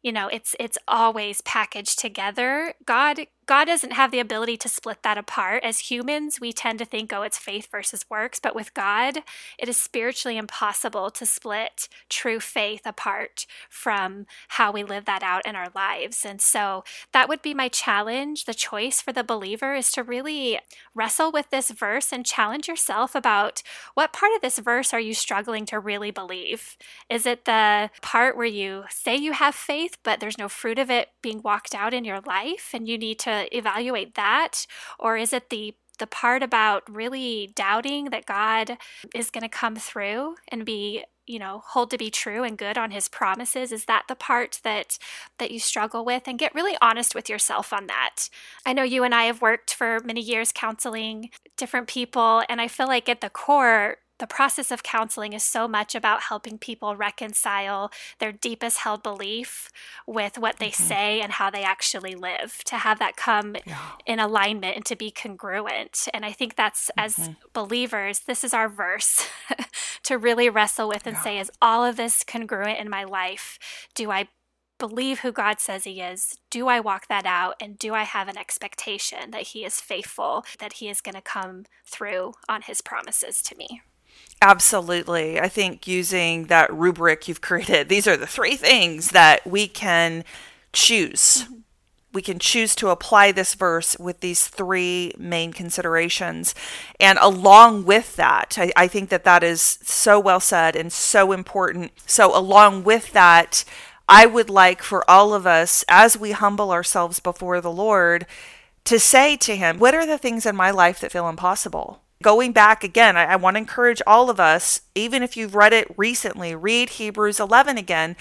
You 0.01 0.11
know 0.11 0.27
it's 0.27 0.55
it's 0.59 0.77
always 0.87 1.41
packaged 1.41 1.99
together. 1.99 2.73
God 2.85 3.19
God 3.45 3.65
doesn't 3.65 3.93
have 3.93 4.11
the 4.11 4.19
ability 4.19 4.57
to 4.57 4.69
split 4.69 5.03
that 5.03 5.17
apart. 5.17 5.63
As 5.63 5.91
humans, 5.91 6.39
we 6.39 6.51
tend 6.51 6.79
to 6.79 6.85
think, 6.85 7.13
oh, 7.13 7.21
it's 7.21 7.37
faith 7.37 7.67
versus 7.71 8.05
works. 8.09 8.39
But 8.39 8.55
with 8.55 8.73
God, 8.73 9.19
it 9.59 9.69
is 9.69 9.77
spiritually 9.77 10.37
impossible 10.37 11.11
to 11.11 11.25
split 11.25 11.87
true 12.09 12.39
faith 12.39 12.81
apart 12.85 13.45
from 13.69 14.25
how 14.49 14.71
we 14.71 14.83
live 14.83 15.05
that 15.05 15.21
out 15.21 15.45
in 15.45 15.55
our 15.55 15.69
lives. 15.75 16.25
And 16.25 16.41
so 16.41 16.83
that 17.11 17.29
would 17.29 17.41
be 17.41 17.53
my 17.53 17.67
challenge. 17.67 18.45
The 18.45 18.53
choice 18.53 19.01
for 19.01 19.11
the 19.11 19.23
believer 19.23 19.75
is 19.75 19.91
to 19.91 20.03
really 20.03 20.59
wrestle 20.95 21.31
with 21.31 21.49
this 21.51 21.69
verse 21.69 22.11
and 22.11 22.25
challenge 22.25 22.67
yourself 22.67 23.13
about 23.13 23.61
what 23.93 24.13
part 24.13 24.33
of 24.35 24.41
this 24.41 24.57
verse 24.57 24.93
are 24.93 24.99
you 24.99 25.13
struggling 25.13 25.65
to 25.67 25.79
really 25.79 26.11
believe? 26.11 26.77
Is 27.09 27.25
it 27.25 27.45
the 27.45 27.91
part 28.01 28.35
where 28.35 28.45
you 28.45 28.85
say 28.89 29.15
you 29.15 29.33
have 29.33 29.53
faith, 29.53 29.97
but 30.03 30.19
there's 30.19 30.37
no 30.37 30.49
fruit 30.49 30.79
of 30.79 30.89
it 30.89 31.09
being 31.21 31.41
walked 31.43 31.75
out 31.75 31.93
in 31.93 32.05
your 32.05 32.21
life 32.21 32.71
and 32.73 32.87
you 32.87 32.97
need 32.97 33.19
to 33.19 33.34
evaluate 33.51 34.15
that? 34.15 34.65
Or 34.99 35.17
is 35.17 35.33
it 35.33 35.49
the 35.49 35.75
the 35.97 36.07
part 36.07 36.43
about 36.43 36.83
really 36.93 37.51
doubting 37.55 38.05
that 38.09 38.25
God 38.25 38.77
is 39.13 39.29
going 39.29 39.43
to 39.43 39.49
come 39.49 39.77
through 39.77 40.35
and 40.49 40.65
be 40.65 41.05
you 41.25 41.39
know 41.39 41.63
hold 41.65 41.89
to 41.89 41.97
be 41.97 42.11
true 42.11 42.43
and 42.43 42.57
good 42.57 42.77
on 42.77 42.91
his 42.91 43.07
promises? 43.07 43.71
Is 43.71 43.85
that 43.85 44.03
the 44.07 44.15
part 44.15 44.59
that 44.63 44.97
that 45.39 45.51
you 45.51 45.59
struggle 45.59 46.05
with? 46.05 46.23
And 46.27 46.39
get 46.39 46.55
really 46.55 46.77
honest 46.81 47.15
with 47.15 47.29
yourself 47.29 47.73
on 47.73 47.87
that. 47.87 48.29
I 48.65 48.73
know 48.73 48.83
you 48.83 49.03
and 49.03 49.15
i 49.15 49.23
have 49.25 49.41
worked 49.41 49.73
for 49.73 49.99
many 50.03 50.21
years 50.21 50.51
counseling 50.53 51.29
different 51.57 51.87
people 51.87 52.43
and 52.49 52.59
i 52.61 52.67
feel 52.67 52.87
like 52.87 53.07
at 53.09 53.21
the 53.21 53.29
core 53.29 53.97
the 54.19 54.27
process 54.27 54.71
of 54.71 54.83
counseling 54.83 55.33
is 55.33 55.43
so 55.43 55.67
much 55.67 55.95
about 55.95 56.23
helping 56.23 56.57
people 56.57 56.95
reconcile 56.95 57.91
their 58.19 58.31
deepest 58.31 58.79
held 58.79 59.03
belief 59.03 59.69
with 60.07 60.37
what 60.37 60.57
they 60.57 60.69
mm-hmm. 60.69 60.83
say 60.83 61.21
and 61.21 61.33
how 61.33 61.49
they 61.49 61.63
actually 61.63 62.15
live 62.15 62.61
to 62.65 62.77
have 62.77 62.99
that 62.99 63.15
come 63.15 63.55
yeah. 63.65 63.77
in 64.05 64.19
alignment 64.19 64.75
and 64.75 64.85
to 64.85 64.95
be 64.95 65.11
congruent 65.11 66.07
and 66.13 66.25
i 66.25 66.31
think 66.31 66.55
that's 66.55 66.91
mm-hmm. 66.97 67.05
as 67.05 67.29
believers 67.53 68.19
this 68.19 68.43
is 68.43 68.53
our 68.53 68.69
verse 68.69 69.27
to 70.03 70.17
really 70.17 70.49
wrestle 70.49 70.87
with 70.87 71.05
and 71.05 71.17
yeah. 71.17 71.23
say 71.23 71.39
is 71.39 71.51
all 71.61 71.83
of 71.83 71.97
this 71.97 72.23
congruent 72.23 72.79
in 72.79 72.89
my 72.89 73.03
life 73.03 73.59
do 73.93 74.11
i 74.11 74.27
believe 74.77 75.19
who 75.19 75.31
God 75.31 75.59
says 75.59 75.85
He 75.85 76.01
is? 76.01 76.37
Do 76.49 76.67
I 76.67 76.81
walk 76.81 77.07
that 77.07 77.25
out? 77.25 77.55
And 77.61 77.79
do 77.79 77.93
I 77.93 78.03
have 78.03 78.27
an 78.27 78.37
expectation 78.37 79.31
that 79.31 79.43
He 79.43 79.63
is 79.63 79.79
faithful, 79.79 80.43
that 80.59 80.73
He 80.73 80.89
is 80.89 80.99
going 80.99 81.15
to 81.15 81.21
come 81.21 81.65
through 81.85 82.33
on 82.49 82.61
His 82.61 82.81
promises 82.81 83.41
to 83.43 83.55
me? 83.55 83.81
Absolutely. 84.41 85.39
I 85.39 85.47
think 85.47 85.87
using 85.87 86.45
that 86.45 86.71
rubric 86.73 87.27
you've 87.27 87.41
created, 87.41 87.89
these 87.89 88.07
are 88.07 88.17
the 88.17 88.27
three 88.27 88.55
things 88.55 89.09
that 89.09 89.45
we 89.47 89.67
can 89.67 90.23
choose. 90.73 91.43
Mm-hmm. 91.43 91.55
We 92.13 92.21
can 92.21 92.39
choose 92.39 92.75
to 92.75 92.89
apply 92.89 93.33
this 93.33 93.55
verse 93.55 93.97
with 93.99 94.21
these 94.21 94.47
three 94.47 95.13
main 95.17 95.51
considerations. 95.51 96.55
And 96.97 97.19
along 97.21 97.83
with 97.83 98.15
that, 98.15 98.55
I, 98.57 98.71
I 98.77 98.87
think 98.87 99.09
that 99.09 99.25
that 99.25 99.43
is 99.43 99.79
so 99.83 100.17
well 100.17 100.39
said 100.39 100.77
and 100.77 100.93
so 100.93 101.33
important. 101.33 101.91
So, 102.05 102.33
along 102.33 102.85
with 102.85 103.11
that, 103.11 103.65
I 104.07 104.25
would 104.27 104.49
like 104.49 104.81
for 104.81 105.09
all 105.09 105.33
of 105.33 105.45
us, 105.45 105.83
as 105.89 106.17
we 106.17 106.31
humble 106.31 106.71
ourselves 106.71 107.19
before 107.19 107.59
the 107.59 107.71
Lord, 107.71 108.25
to 108.85 108.97
say 108.97 109.35
to 109.37 109.57
Him, 109.57 109.77
What 109.77 109.93
are 109.93 110.05
the 110.05 110.17
things 110.17 110.45
in 110.45 110.55
my 110.55 110.71
life 110.71 111.01
that 111.01 111.11
feel 111.11 111.27
impossible? 111.27 112.01
Going 112.25 112.51
back 112.51 112.83
again, 112.83 113.15
I, 113.15 113.25
I 113.25 113.35
want 113.35 113.53
to 113.53 113.59
encourage 113.59 114.01
all 114.07 114.31
of 114.31 114.39
us, 114.39 114.81
even 114.95 115.21
if 115.21 115.37
you've 115.37 115.53
read 115.53 115.73
it 115.73 115.87
recently, 115.95 116.55
read 116.55 116.89
Hebrews 116.89 117.39
11 117.39 117.77
again, 117.77 118.15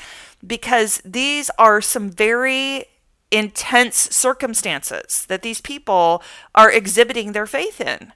because 0.47 1.01
these 1.07 1.49
are 1.59 1.81
some 1.81 2.11
very 2.11 2.85
intense 3.31 3.97
circumstances 3.97 5.25
that 5.29 5.41
these 5.41 5.63
people 5.63 6.23
are 6.55 6.71
exhibiting 6.71 7.33
their 7.33 7.47
faith 7.47 7.81
in. 7.81 8.13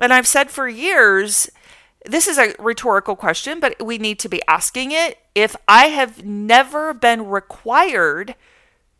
And 0.00 0.14
I've 0.14 0.26
said 0.26 0.48
for 0.48 0.66
years, 0.66 1.50
this 2.06 2.26
is 2.26 2.38
a 2.38 2.54
rhetorical 2.58 3.14
question, 3.14 3.60
but 3.60 3.84
we 3.84 3.98
need 3.98 4.18
to 4.20 4.30
be 4.30 4.40
asking 4.48 4.92
it. 4.92 5.18
If 5.34 5.54
I 5.68 5.88
have 5.88 6.24
never 6.24 6.94
been 6.94 7.26
required 7.26 8.34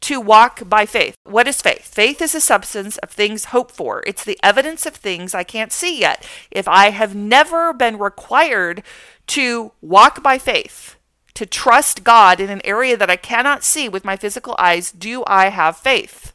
to 0.01 0.21
walk 0.21 0.69
by 0.69 0.87
faith. 0.87 1.17
What 1.25 1.49
is 1.49 1.61
faith? 1.61 1.87
Faith 1.87 2.23
is 2.23 2.35
a 2.35 2.41
substance 2.41 2.99
of 2.99 3.11
things 3.11 3.47
hoped 3.47 3.75
for. 3.75 4.03
It's 4.07 4.25
the 4.25 4.39
evidence 4.43 4.87
of 4.87 4.95
things 4.95 5.35
I 5.35 5.45
can't 5.45 5.73
see 5.73 6.01
yet. 6.01 6.27
If 6.51 6.69
I 6.69 6.91
have 6.91 7.15
never 7.15 7.73
been 7.73 7.99
required 7.99 8.83
to 9.29 9.73
walk 9.81 10.23
by 10.23 10.39
faith, 10.39 10.97
to 11.35 11.47
trust 11.47 12.03
God 12.03 12.41
in 12.41 12.51
an 12.51 12.63
area 12.65 12.97
that 12.97 13.11
I 13.11 13.17
cannot 13.17 13.63
see 13.63 13.89
with 13.89 14.05
my 14.05 14.17
physical 14.17 14.57
eyes, 14.59 14.91
do 14.91 15.23
I 15.27 15.51
have 15.51 15.77
faith? 15.77 16.33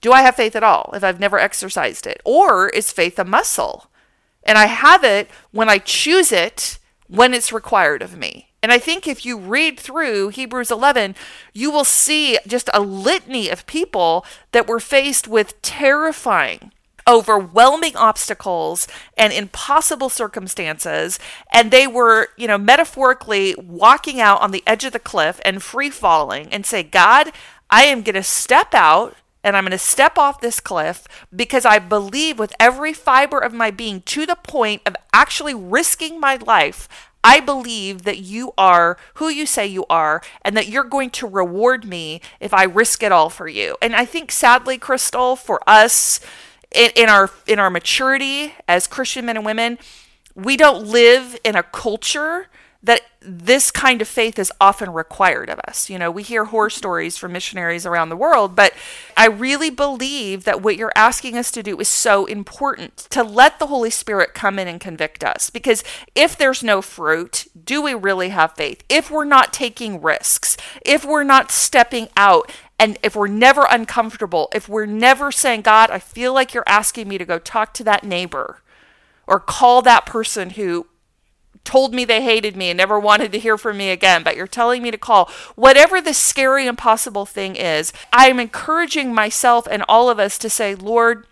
Do 0.00 0.12
I 0.12 0.22
have 0.22 0.36
faith 0.36 0.54
at 0.54 0.62
all 0.62 0.92
if 0.94 1.02
I've 1.02 1.18
never 1.18 1.38
exercised 1.38 2.06
it? 2.06 2.20
Or 2.24 2.68
is 2.68 2.92
faith 2.92 3.18
a 3.18 3.24
muscle? 3.24 3.90
And 4.44 4.58
I 4.58 4.66
have 4.66 5.02
it 5.02 5.28
when 5.50 5.68
I 5.68 5.78
choose 5.78 6.30
it 6.30 6.78
when 7.08 7.34
it's 7.34 7.52
required 7.52 8.02
of 8.02 8.16
me. 8.16 8.45
And 8.62 8.72
I 8.72 8.78
think 8.78 9.06
if 9.06 9.24
you 9.24 9.38
read 9.38 9.78
through 9.78 10.28
Hebrews 10.30 10.70
11, 10.70 11.14
you 11.52 11.70
will 11.70 11.84
see 11.84 12.38
just 12.46 12.68
a 12.74 12.80
litany 12.80 13.48
of 13.48 13.66
people 13.66 14.24
that 14.52 14.66
were 14.66 14.80
faced 14.80 15.28
with 15.28 15.60
terrifying, 15.62 16.72
overwhelming 17.08 17.94
obstacles 17.96 18.88
and 19.16 19.32
impossible 19.32 20.08
circumstances. 20.08 21.18
And 21.52 21.70
they 21.70 21.86
were, 21.86 22.28
you 22.36 22.48
know, 22.48 22.58
metaphorically 22.58 23.54
walking 23.56 24.20
out 24.20 24.40
on 24.40 24.50
the 24.50 24.64
edge 24.66 24.84
of 24.84 24.92
the 24.92 24.98
cliff 24.98 25.40
and 25.44 25.62
free 25.62 25.90
falling 25.90 26.52
and 26.52 26.66
say, 26.66 26.82
God, 26.82 27.32
I 27.70 27.84
am 27.84 28.02
going 28.02 28.14
to 28.14 28.22
step 28.22 28.74
out 28.74 29.16
and 29.46 29.56
I'm 29.56 29.62
going 29.62 29.70
to 29.70 29.78
step 29.78 30.18
off 30.18 30.40
this 30.40 30.58
cliff 30.58 31.06
because 31.34 31.64
I 31.64 31.78
believe 31.78 32.36
with 32.36 32.52
every 32.58 32.92
fiber 32.92 33.38
of 33.38 33.52
my 33.52 33.70
being 33.70 34.00
to 34.02 34.26
the 34.26 34.34
point 34.34 34.82
of 34.84 34.96
actually 35.12 35.54
risking 35.54 36.18
my 36.18 36.34
life. 36.34 36.88
I 37.26 37.40
believe 37.40 38.04
that 38.04 38.18
you 38.18 38.52
are 38.56 38.96
who 39.14 39.28
you 39.28 39.46
say 39.46 39.66
you 39.66 39.84
are 39.90 40.22
and 40.42 40.56
that 40.56 40.68
you're 40.68 40.84
going 40.84 41.10
to 41.10 41.26
reward 41.26 41.84
me 41.84 42.20
if 42.38 42.54
I 42.54 42.62
risk 42.62 43.02
it 43.02 43.10
all 43.10 43.30
for 43.30 43.48
you. 43.48 43.76
And 43.82 43.96
I 43.96 44.04
think 44.04 44.30
sadly, 44.30 44.78
Crystal, 44.78 45.34
for 45.34 45.60
us 45.68 46.20
in, 46.70 46.92
in 46.94 47.08
our 47.08 47.28
in 47.48 47.58
our 47.58 47.68
maturity 47.68 48.54
as 48.68 48.86
Christian 48.86 49.26
men 49.26 49.36
and 49.36 49.44
women, 49.44 49.76
we 50.36 50.56
don't 50.56 50.86
live 50.86 51.36
in 51.42 51.56
a 51.56 51.64
culture 51.64 52.46
that 52.86 53.02
this 53.20 53.72
kind 53.72 54.00
of 54.00 54.06
faith 54.06 54.38
is 54.38 54.52
often 54.60 54.92
required 54.92 55.50
of 55.50 55.58
us. 55.66 55.90
You 55.90 55.98
know, 55.98 56.10
we 56.10 56.22
hear 56.22 56.46
horror 56.46 56.68
mm-hmm. 56.68 56.78
stories 56.78 57.16
from 57.16 57.32
missionaries 57.32 57.84
around 57.84 58.08
the 58.08 58.16
world, 58.16 58.54
but 58.54 58.72
I 59.16 59.26
really 59.26 59.70
believe 59.70 60.44
that 60.44 60.62
what 60.62 60.76
you're 60.76 60.92
asking 60.94 61.36
us 61.36 61.50
to 61.52 61.64
do 61.64 61.78
is 61.80 61.88
so 61.88 62.26
important 62.26 62.96
to 63.10 63.24
let 63.24 63.58
the 63.58 63.66
Holy 63.66 63.90
Spirit 63.90 64.34
come 64.34 64.58
in 64.58 64.68
and 64.68 64.80
convict 64.80 65.24
us. 65.24 65.50
Because 65.50 65.82
if 66.14 66.38
there's 66.38 66.62
no 66.62 66.80
fruit, 66.80 67.48
do 67.64 67.82
we 67.82 67.92
really 67.92 68.28
have 68.28 68.54
faith? 68.54 68.84
If 68.88 69.10
we're 69.10 69.24
not 69.24 69.52
taking 69.52 70.00
risks, 70.00 70.56
if 70.84 71.04
we're 71.04 71.24
not 71.24 71.50
stepping 71.50 72.08
out, 72.16 72.52
and 72.78 72.98
if 73.02 73.16
we're 73.16 73.26
never 73.26 73.66
uncomfortable, 73.68 74.48
if 74.54 74.68
we're 74.68 74.86
never 74.86 75.32
saying, 75.32 75.62
God, 75.62 75.90
I 75.90 75.98
feel 75.98 76.32
like 76.32 76.54
you're 76.54 76.62
asking 76.68 77.08
me 77.08 77.18
to 77.18 77.24
go 77.24 77.38
talk 77.38 77.74
to 77.74 77.84
that 77.84 78.04
neighbor 78.04 78.62
or 79.26 79.40
call 79.40 79.82
that 79.82 80.06
person 80.06 80.50
who 80.50 80.86
told 81.64 81.94
me 81.94 82.04
they 82.04 82.22
hated 82.22 82.56
me 82.56 82.70
and 82.70 82.76
never 82.76 82.98
wanted 82.98 83.32
to 83.32 83.38
hear 83.38 83.58
from 83.58 83.76
me 83.76 83.90
again, 83.90 84.22
but 84.22 84.36
you're 84.36 84.46
telling 84.46 84.82
me 84.82 84.90
to 84.90 84.98
call. 84.98 85.30
Whatever 85.54 86.00
the 86.00 86.14
scary, 86.14 86.66
impossible 86.66 87.26
thing 87.26 87.56
is, 87.56 87.92
I 88.12 88.28
am 88.28 88.40
encouraging 88.40 89.14
myself 89.14 89.66
and 89.70 89.84
all 89.88 90.10
of 90.10 90.18
us 90.18 90.38
to 90.38 90.50
say, 90.50 90.74
Lord, 90.74 91.26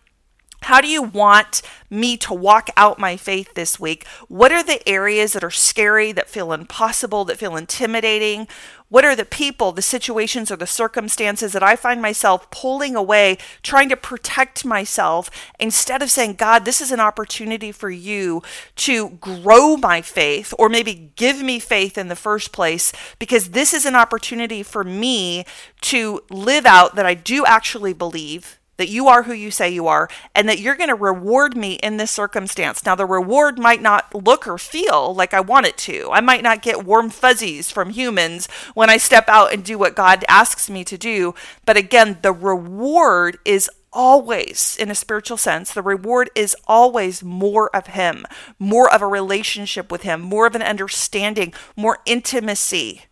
how 0.65 0.81
do 0.81 0.89
you 0.89 1.03
want 1.03 1.63
me 1.91 2.17
to 2.17 2.35
walk 2.35 2.69
out 2.77 2.99
my 2.99 3.17
faith 3.17 3.55
this 3.55 3.79
week? 3.79 4.07
What 4.29 4.51
are 4.51 4.63
the 4.63 4.87
areas 4.89 5.33
that 5.33 5.45
are 5.45 5.51
scary, 5.51 6.11
that 6.13 6.29
feel 6.29 6.53
impossible, 6.53 7.25
that 7.27 7.39
feel 7.39 7.57
intimidating? 7.57 8.49
What 8.89 9.05
are 9.05 9.15
the 9.15 9.25
people, 9.25 9.73
the 9.73 9.83
situations, 9.83 10.51
or 10.51 10.57
the 10.57 10.67
circumstances 10.67 11.53
that 11.53 11.63
I 11.63 11.77
find 11.77 12.01
myself 12.01 12.51
pulling 12.51 12.97
away, 12.97 13.39
trying 13.63 13.89
to 13.91 13.97
protect 13.97 14.65
myself 14.65 15.31
instead 15.59 16.01
of 16.01 16.11
saying, 16.11 16.35
God, 16.35 16.65
this 16.65 16.81
is 16.81 16.93
an 16.93 17.01
opportunity 17.01 17.71
for 17.71 17.91
you 17.91 18.43
to 18.77 19.11
grow 19.11 19.77
my 19.77 20.01
faith 20.01 20.55
or 20.59 20.69
maybe 20.69 21.13
give 21.17 21.43
me 21.43 21.59
faith 21.59 21.99
in 21.99 22.09
the 22.09 22.17
first 22.17 22.53
place 22.53 22.93
because 23.19 23.51
this 23.51 23.75
is 23.75 23.85
an 23.85 23.97
opportunity 23.97 24.63
for 24.63 24.85
me 24.85 25.45
to 25.83 26.23
live 26.31 26.65
out 26.65 26.95
that 26.95 27.07
I 27.07 27.15
do 27.15 27.45
actually 27.45 27.93
believe 27.93 28.59
that 28.77 28.89
you 28.89 29.09
are 29.09 29.25
who 29.25 29.33
you 29.33 29.51
say 29.51 29.71
you 29.71 29.87
are, 29.87 30.09
and 30.35 30.49
that 30.49 30.59
you're 30.59 30.77
going 30.77 30.89
to 30.89 30.95
reward 30.95 31.57
me 31.57 31.75
in 31.75 31.97
this 31.97 32.11
circumstance. 32.11 32.85
Now, 32.85 32.95
the 32.95 33.07
reward 33.07 33.59
might 33.59 33.83
not 33.83 34.15
look 34.15 34.47
or 34.47 34.59
feel 34.59 35.15
like 35.15 35.35
I 35.35 35.41
want 35.41 35.67
it 35.67 35.77
to. 35.79 36.11
I 36.13 36.21
might 36.21 36.43
not 36.43 36.63
get 36.63 36.85
warm 36.85 37.11
fuzzies 37.11 37.71
from 37.71 37.91
humans 37.91 38.49
when 38.75 38.91
I 38.91 38.97
step 38.97 39.29
out 39.29 39.53
and 39.53 39.65
do 39.65 39.79
what 39.79 39.95
God 39.97 40.25
asks 40.29 40.69
me 40.69 40.85
to 40.85 40.99
do. 40.99 41.35
But 41.65 41.77
again, 41.77 42.19
the 42.23 42.33
reward 42.33 43.39
is 43.45 43.71
always, 43.93 44.77
in 44.79 44.91
a 44.91 44.95
spiritual 44.95 45.37
sense, 45.37 45.73
the 45.73 45.83
reward 45.83 46.29
is 46.35 46.57
always 46.67 47.23
more 47.23 47.75
of 47.75 47.89
Him, 47.89 48.27
more 48.59 48.93
of 48.93 49.01
a 49.01 49.07
relationship 49.07 49.91
with 49.91 50.03
Him, 50.03 50.21
more 50.21 50.47
of 50.47 50.55
an 50.55 50.63
understanding, 50.63 51.55
more 51.77 51.99
intimacy 52.05 53.03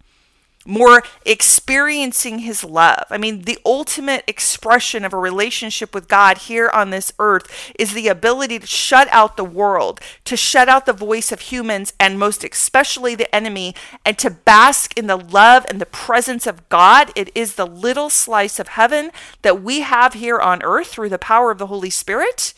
more 0.64 1.02
experiencing 1.24 2.40
his 2.40 2.64
love. 2.64 3.04
I 3.10 3.18
mean, 3.18 3.42
the 3.42 3.58
ultimate 3.64 4.24
expression 4.26 5.04
of 5.04 5.12
a 5.12 5.18
relationship 5.18 5.94
with 5.94 6.08
God 6.08 6.38
here 6.38 6.68
on 6.68 6.90
this 6.90 7.12
earth 7.18 7.72
is 7.78 7.94
the 7.94 8.08
ability 8.08 8.58
to 8.60 8.66
shut 8.66 9.08
out 9.10 9.36
the 9.36 9.44
world, 9.44 10.00
to 10.24 10.36
shut 10.36 10.68
out 10.68 10.86
the 10.86 10.92
voice 10.92 11.32
of 11.32 11.40
humans 11.40 11.92
and 11.98 12.18
most 12.18 12.44
especially 12.44 13.14
the 13.14 13.32
enemy, 13.34 13.74
and 14.04 14.18
to 14.18 14.30
bask 14.30 14.96
in 14.96 15.06
the 15.06 15.16
love 15.16 15.66
and 15.68 15.80
the 15.80 15.86
presence 15.86 16.46
of 16.46 16.68
God. 16.68 17.10
It 17.14 17.30
is 17.34 17.54
the 17.54 17.66
little 17.66 18.10
slice 18.10 18.58
of 18.58 18.68
heaven 18.68 19.10
that 19.42 19.62
we 19.62 19.80
have 19.80 20.14
here 20.14 20.38
on 20.38 20.62
earth 20.62 20.88
through 20.88 21.08
the 21.08 21.18
power 21.18 21.50
of 21.50 21.58
the 21.58 21.66
Holy 21.66 21.90
Spirit 21.90 22.54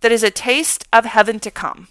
that 0.00 0.12
is 0.12 0.22
a 0.22 0.30
taste 0.30 0.86
of 0.92 1.04
heaven 1.04 1.40
to 1.40 1.50
come. 1.50 1.88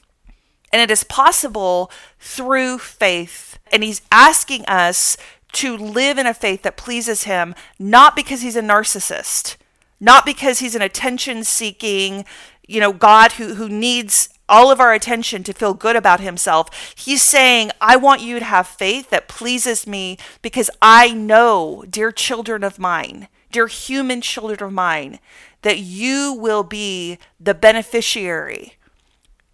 And 0.72 0.82
it 0.82 0.92
is 0.92 1.04
possible 1.04 1.92
through 2.20 2.80
faith. 2.80 3.60
And 3.72 3.84
he's 3.84 4.02
asking 4.12 4.66
us 4.66 5.18
to 5.54 5.78
live 5.78 6.18
in 6.18 6.28
a 6.28 6.34
faith 6.34 6.64
that 6.64 6.78
pleases 6.78 7.24
him, 7.24 7.56
not 7.80 8.16
because 8.16 8.42
he's 8.42 8.56
a 8.56 8.62
narcissist, 8.62 9.56
not 10.00 10.26
because 10.26 10.60
he's 10.60 10.76
an 10.76 10.82
attention 10.82 11.44
seeking, 11.44 12.26
you 12.68 12.80
know, 12.80 12.92
God 12.92 13.34
who, 13.34 13.56
who 13.56 13.70
needs 13.70 14.30
all 14.50 14.72
of 14.72 14.80
our 14.80 14.94
attention 14.94 15.44
to 15.44 15.54
feel 15.54 15.74
good 15.74 15.96
about 15.96 16.20
himself. 16.20 16.94
He's 16.96 17.22
saying, 17.22 17.72
I 17.80 17.96
want 17.96 18.22
you 18.22 18.40
to 18.40 18.46
have 18.46 18.68
faith 18.68 19.10
that 19.10 19.28
pleases 19.28 19.88
me 19.88 20.18
because 20.42 20.70
I 20.82 21.12
know, 21.12 21.86
dear 21.90 22.12
children 22.12 22.64
of 22.64 22.78
mine, 22.78 23.28
dear 23.52 23.68
human 23.68 24.22
children 24.22 24.68
of 24.68 24.74
mine, 24.74 25.20
that 25.62 25.80
you 25.80 26.34
will 26.34 26.64
be 26.64 27.18
the 27.40 27.54
beneficiary. 27.54 28.74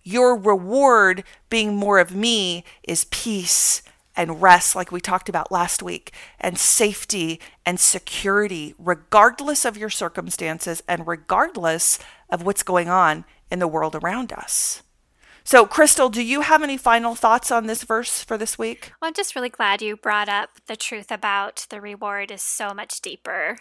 Your 0.04 0.36
reward 0.36 1.24
being 1.50 1.76
more 1.76 2.00
of 2.00 2.16
me 2.16 2.64
is 2.84 3.06
peace 3.06 3.84
and 4.20 4.42
rest, 4.42 4.76
like 4.76 4.92
we 4.92 5.00
talked 5.00 5.30
about 5.30 5.50
last 5.50 5.82
week, 5.82 6.14
and 6.42 6.58
safety 6.58 7.40
and 7.66 7.80
security, 7.80 8.76
regardless 8.78 9.64
of 9.64 9.78
your 9.78 9.90
circumstances 9.90 10.84
and 10.90 11.08
regardless 11.08 12.00
of 12.30 12.44
what's 12.44 12.62
going 12.62 12.90
on 12.90 13.24
in 13.50 13.60
the 13.60 13.68
world 13.68 13.96
around 13.96 14.34
us. 14.34 14.84
So, 15.46 15.66
Crystal, 15.66 16.10
do 16.10 16.22
you 16.22 16.42
have 16.42 16.62
any 16.62 16.76
final 16.76 17.16
thoughts 17.16 17.50
on 17.50 17.68
this 17.68 17.84
verse 17.84 18.22
for 18.22 18.38
this 18.38 18.60
week? 18.60 18.92
Well, 19.02 19.08
I'm 19.08 19.14
just 19.14 19.36
really 19.36 19.50
glad 19.50 19.82
you 19.82 19.96
brought 19.96 20.28
up 20.28 20.50
the 20.68 20.76
truth 20.76 21.12
about 21.12 21.66
the 21.70 21.80
reward 21.80 22.30
is 22.30 22.42
so 22.42 22.74
much 22.74 23.00
deeper 23.00 23.56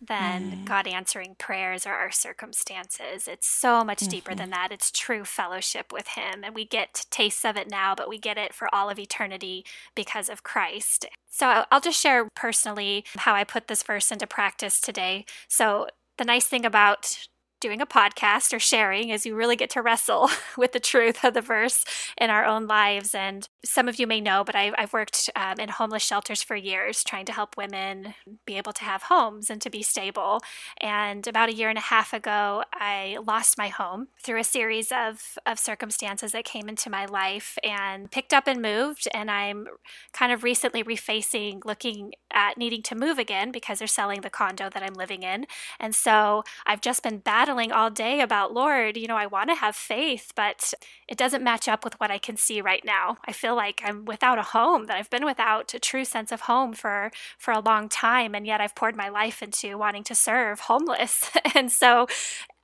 than 0.00 0.50
mm. 0.50 0.64
God 0.64 0.86
answering 0.86 1.36
prayers 1.38 1.86
or 1.86 1.92
our 1.92 2.10
circumstances. 2.10 3.26
It's 3.28 3.46
so 3.46 3.84
much 3.84 4.00
mm-hmm. 4.00 4.10
deeper 4.10 4.34
than 4.34 4.50
that. 4.50 4.72
It's 4.72 4.90
true 4.90 5.24
fellowship 5.24 5.92
with 5.92 6.08
Him. 6.08 6.44
And 6.44 6.54
we 6.54 6.64
get 6.64 7.06
tastes 7.10 7.44
of 7.44 7.56
it 7.56 7.70
now, 7.70 7.94
but 7.94 8.08
we 8.08 8.18
get 8.18 8.38
it 8.38 8.52
for 8.54 8.72
all 8.74 8.90
of 8.90 8.98
eternity 8.98 9.64
because 9.94 10.28
of 10.28 10.42
Christ. 10.42 11.06
So 11.28 11.64
I'll 11.70 11.80
just 11.80 12.00
share 12.00 12.28
personally 12.34 13.04
how 13.16 13.34
I 13.34 13.44
put 13.44 13.68
this 13.68 13.82
verse 13.82 14.10
into 14.10 14.26
practice 14.26 14.80
today. 14.80 15.24
So 15.48 15.88
the 16.18 16.24
nice 16.24 16.46
thing 16.46 16.64
about 16.64 17.28
doing 17.60 17.80
a 17.80 17.86
podcast 17.86 18.52
or 18.52 18.58
sharing 18.58 19.08
is 19.08 19.24
you 19.24 19.34
really 19.34 19.56
get 19.56 19.70
to 19.70 19.82
wrestle 19.82 20.28
with 20.58 20.72
the 20.72 20.80
truth 20.80 21.24
of 21.24 21.34
the 21.34 21.40
verse 21.40 21.84
in 22.18 22.30
our 22.30 22.44
own 22.44 22.66
lives. 22.66 23.14
And 23.14 23.48
some 23.64 23.88
of 23.88 23.98
you 23.98 24.06
may 24.06 24.20
know, 24.20 24.44
but 24.44 24.54
I've, 24.54 24.74
I've 24.76 24.92
worked 24.92 25.30
um, 25.34 25.58
in 25.58 25.70
homeless 25.70 26.02
shelters 26.02 26.42
for 26.42 26.54
years 26.54 27.02
trying 27.02 27.24
to 27.26 27.32
help 27.32 27.56
women 27.56 28.14
be 28.44 28.56
able 28.56 28.72
to 28.74 28.84
have 28.84 29.04
homes 29.04 29.48
and 29.48 29.60
to 29.62 29.70
be 29.70 29.82
stable. 29.82 30.40
And 30.80 31.26
about 31.26 31.48
a 31.48 31.54
year 31.54 31.68
and 31.68 31.78
a 31.78 31.82
half 31.82 32.12
ago, 32.12 32.62
I 32.72 33.18
lost 33.26 33.58
my 33.58 33.68
home 33.68 34.08
through 34.22 34.40
a 34.40 34.44
series 34.44 34.92
of, 34.92 35.38
of 35.46 35.58
circumstances 35.58 36.32
that 36.32 36.44
came 36.44 36.68
into 36.68 36.90
my 36.90 37.06
life 37.06 37.56
and 37.64 38.10
picked 38.10 38.34
up 38.34 38.46
and 38.46 38.60
moved. 38.60 39.08
And 39.14 39.30
I'm 39.30 39.66
kind 40.12 40.32
of 40.32 40.44
recently 40.44 40.84
refacing, 40.84 41.64
looking 41.64 42.12
at 42.30 42.58
needing 42.58 42.82
to 42.82 42.94
move 42.94 43.18
again 43.18 43.50
because 43.50 43.78
they're 43.78 43.88
selling 43.88 44.20
the 44.20 44.30
condo 44.30 44.68
that 44.68 44.82
I'm 44.82 44.94
living 44.94 45.22
in. 45.22 45.46
And 45.80 45.94
so 45.94 46.44
I've 46.66 46.80
just 46.80 47.02
been 47.02 47.18
battling 47.18 47.45
battling 47.46 47.70
all 47.70 47.90
day 47.90 48.20
about, 48.20 48.52
Lord, 48.52 48.96
you 48.96 49.06
know, 49.06 49.16
I 49.16 49.26
want 49.26 49.50
to 49.50 49.54
have 49.54 49.76
faith, 49.76 50.32
but 50.34 50.74
it 51.06 51.16
doesn't 51.16 51.44
match 51.44 51.68
up 51.68 51.84
with 51.84 51.94
what 52.00 52.10
I 52.10 52.18
can 52.18 52.36
see 52.36 52.60
right 52.60 52.84
now. 52.84 53.18
I 53.24 53.30
feel 53.30 53.54
like 53.54 53.82
I'm 53.84 54.04
without 54.04 54.36
a 54.36 54.42
home, 54.42 54.86
that 54.86 54.96
I've 54.96 55.10
been 55.10 55.24
without 55.24 55.72
a 55.72 55.78
true 55.78 56.04
sense 56.04 56.32
of 56.32 56.42
home 56.42 56.72
for 56.72 57.12
for 57.38 57.52
a 57.52 57.60
long 57.60 57.88
time, 57.88 58.34
and 58.34 58.48
yet 58.48 58.60
I've 58.60 58.74
poured 58.74 58.96
my 58.96 59.08
life 59.08 59.42
into 59.44 59.78
wanting 59.78 60.02
to 60.04 60.14
serve 60.14 60.60
homeless. 60.60 61.30
and 61.54 61.70
so 61.70 62.08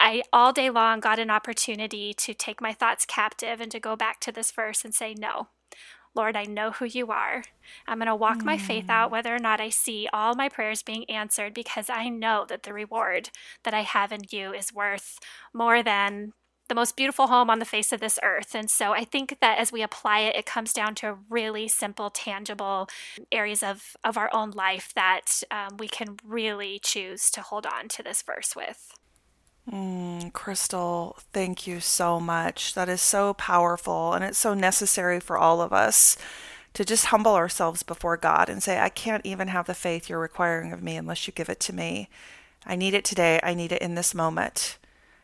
I 0.01 0.23
all 0.33 0.53
day 0.53 0.68
long 0.68 0.99
got 0.99 1.21
an 1.21 1.31
opportunity 1.31 2.12
to 2.14 2.35
take 2.35 2.61
my 2.61 2.73
thoughts 2.73 3.07
captive 3.07 3.61
and 3.61 3.71
to 3.71 3.79
go 3.79 3.95
back 3.95 4.18
to 4.21 4.33
this 4.33 4.51
verse 4.51 4.85
and 4.85 4.92
say, 4.92 5.14
no, 5.14 5.47
Lord, 6.14 6.37
I 6.37 6.44
know 6.44 6.72
who 6.72 6.85
you 6.85 7.11
are. 7.11 7.42
I'm 7.87 7.98
going 7.98 8.07
to 8.07 8.14
walk 8.14 8.38
mm. 8.38 8.44
my 8.44 8.59
faith 8.59 8.90
out 8.90 9.11
whether 9.11 9.35
or 9.35 9.38
not 9.38 9.61
I 9.61 9.70
see 9.70 10.09
all 10.12 10.35
my 10.35 10.48
prayers 10.48 10.83
being 10.83 11.09
answered 11.09 11.55
because 11.55 11.88
I 11.88 12.09
know 12.09 12.44
that 12.48 12.64
the 12.64 12.75
reward 12.75 13.31
that 13.64 13.75
I 13.75 13.83
have 13.83 14.12
in 14.12 14.22
you 14.31 14.53
is 14.53 14.75
worth 14.75 15.18
more 15.55 15.83
than 15.83 16.33
the 16.68 16.75
most 16.75 16.96
beautiful 16.96 17.27
home 17.27 17.51
on 17.51 17.59
the 17.59 17.64
face 17.64 17.92
of 17.92 18.01
this 18.01 18.18
earth. 18.22 18.55
And 18.55 18.70
so 18.70 18.92
I 18.92 19.05
think 19.05 19.38
that 19.40 19.59
as 19.59 19.72
we 19.72 19.83
apply 19.83 20.20
it, 20.20 20.37
it 20.37 20.46
comes 20.46 20.72
down 20.72 20.94
to 20.96 21.18
really 21.29 21.68
simple, 21.68 22.09
tangible 22.09 22.88
areas 23.31 23.62
of, 23.62 23.96
of 24.05 24.16
our 24.16 24.31
own 24.33 24.53
life 24.53 24.92
that 24.94 25.42
um, 25.51 25.77
we 25.79 25.88
can 25.88 26.16
really 26.25 26.79
choose 26.83 27.31
to 27.33 27.42
hold 27.42 27.66
on 27.66 27.88
to 27.88 28.03
this 28.03 28.22
verse 28.22 28.55
with. 28.57 28.94
Mm, 29.70 30.33
Crystal, 30.33 31.16
thank 31.33 31.66
you 31.66 31.81
so 31.81 32.18
much. 32.18 32.75
That 32.75 32.88
is 32.88 33.01
so 33.01 33.35
powerful 33.35 34.12
and 34.12 34.25
it's 34.25 34.38
so 34.38 34.55
necessary 34.55 35.20
for 35.20 35.38
all 35.38 35.61
of 35.61 35.72
us 35.72 36.16
to 36.75 36.85
just 36.85 37.07
humble 37.07 37.35
ourselves 37.35 37.83
before 37.83 38.16
God 38.16 38.48
and 38.48 38.62
say, 38.62 38.81
I 38.81 38.88
can't 38.88 39.25
even 39.25 39.48
have 39.48 39.66
the 39.66 39.75
faith 39.75 40.09
you're 40.09 40.18
requiring 40.18 40.72
of 40.72 40.83
me 40.83 40.96
unless 40.96 41.27
you 41.27 41.33
give 41.33 41.48
it 41.48 41.61
to 41.61 41.75
me. 41.75 42.09
I 42.66 42.77
need 42.77 42.94
it 42.94 43.05
today. 43.05 43.38
I 43.42 43.55
need 43.55 43.72
it 43.72 43.83
in 43.83 43.94
this 43.94 44.14
moment. 44.14 44.79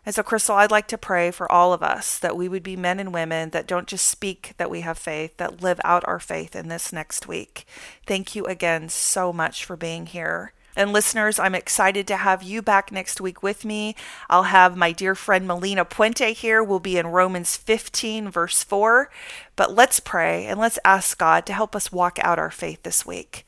And 0.07 0.14
so, 0.14 0.22
Crystal, 0.22 0.57
I'd 0.57 0.70
like 0.70 0.88
to 0.88 0.98
pray 0.98 1.31
for 1.31 1.51
all 1.51 1.72
of 1.72 1.83
us 1.83 2.18
that 2.18 2.37
we 2.37 2.48
would 2.48 2.62
be 2.62 2.77
men 2.77 3.01
and 3.01 3.12
women 3.12 3.51
that 3.51 3.66
don't 3.66 3.87
just 3.87 4.07
speak 4.07 4.55
that 4.57 4.70
we 4.70 4.81
have 4.83 4.98
faith, 4.98 5.37
that 5.37 5.61
live 5.62 5.81
out 5.85 6.05
our 6.07 6.20
faith 6.20 6.57
in 6.57 6.68
this 6.68 6.92
next 6.92 7.27
week. 7.29 7.66
Thank 8.07 8.35
you 8.35 8.44
again 8.46 8.88
so 8.88 9.33
much 9.33 9.64
for 9.64 9.77
being 9.77 10.07
here. 10.07 10.53
And 10.79 10.93
listeners, 10.93 11.41
I'm 11.41 11.57
excited 11.57 12.07
to 12.07 12.19
have 12.19 12.45
you 12.45 12.62
back 12.62 12.93
next 12.93 13.21
week 13.21 13.43
with 13.43 13.64
me. 13.64 13.97
I'll 14.31 14.45
have 14.45 14.77
my 14.77 14.93
dear 14.93 15.17
friend 15.17 15.45
Melina 15.45 15.85
Puente 15.85 16.33
here. 16.33 16.62
We'll 16.62 16.79
be 16.79 16.97
in 16.97 17.09
Romans 17.09 17.57
15, 17.57 18.31
verse 18.31 18.62
4. 18.62 19.11
But 19.57 19.75
let's 19.75 19.99
pray 19.99 20.47
and 20.47 20.61
let's 20.61 20.79
ask 20.85 21.19
God 21.19 21.47
to 21.47 21.53
help 21.53 21.75
us 21.75 21.91
walk 21.91 22.21
out 22.21 22.38
our 22.38 22.53
faith 22.53 22.85
this 22.85 23.05
week. 23.05 23.45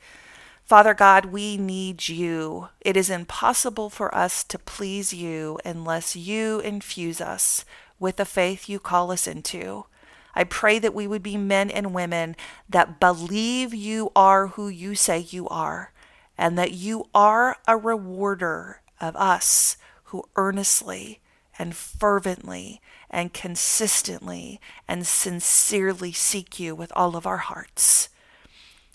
Father 0.65 0.93
God, 0.93 1.27
we 1.27 1.55
need 1.55 2.09
you. 2.09 2.67
It 2.81 2.97
is 2.97 3.09
impossible 3.09 3.89
for 3.89 4.13
us 4.13 4.43
to 4.43 4.59
please 4.59 5.13
you 5.13 5.57
unless 5.63 6.17
you 6.17 6.59
infuse 6.59 7.21
us 7.21 7.63
with 7.97 8.17
the 8.17 8.25
faith 8.25 8.67
you 8.67 8.77
call 8.77 9.09
us 9.09 9.25
into. 9.25 9.85
I 10.35 10.43
pray 10.43 10.79
that 10.79 10.93
we 10.93 11.07
would 11.07 11.23
be 11.23 11.37
men 11.37 11.71
and 11.71 11.93
women 11.93 12.35
that 12.67 12.99
believe 12.99 13.73
you 13.73 14.11
are 14.17 14.47
who 14.47 14.67
you 14.67 14.95
say 14.95 15.19
you 15.19 15.47
are 15.47 15.93
and 16.41 16.57
that 16.57 16.71
you 16.71 17.07
are 17.13 17.55
a 17.67 17.77
rewarder 17.77 18.81
of 18.99 19.15
us 19.15 19.77
who 20.05 20.23
earnestly 20.35 21.19
and 21.59 21.75
fervently 21.75 22.81
and 23.11 23.31
consistently 23.31 24.59
and 24.87 25.05
sincerely 25.05 26.11
seek 26.11 26.59
you 26.59 26.73
with 26.73 26.91
all 26.95 27.15
of 27.15 27.27
our 27.27 27.37
hearts. 27.37 28.09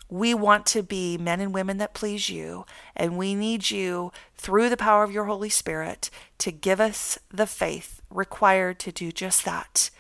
We 0.08 0.34
want 0.34 0.66
to 0.66 0.82
be 0.82 1.16
men 1.16 1.40
and 1.40 1.54
women 1.54 1.78
that 1.78 1.94
please 1.94 2.28
you, 2.28 2.66
and 2.96 3.16
we 3.16 3.36
need 3.36 3.70
you 3.70 4.10
through 4.36 4.68
the 4.68 4.76
power 4.76 5.04
of 5.04 5.12
your 5.12 5.26
Holy 5.26 5.48
Spirit 5.48 6.10
to 6.38 6.50
give 6.50 6.80
us 6.80 7.16
the 7.32 7.46
faith 7.46 8.02
required 8.10 8.80
to 8.80 8.90
do 8.90 9.12
just 9.12 9.44
that. 9.44 9.90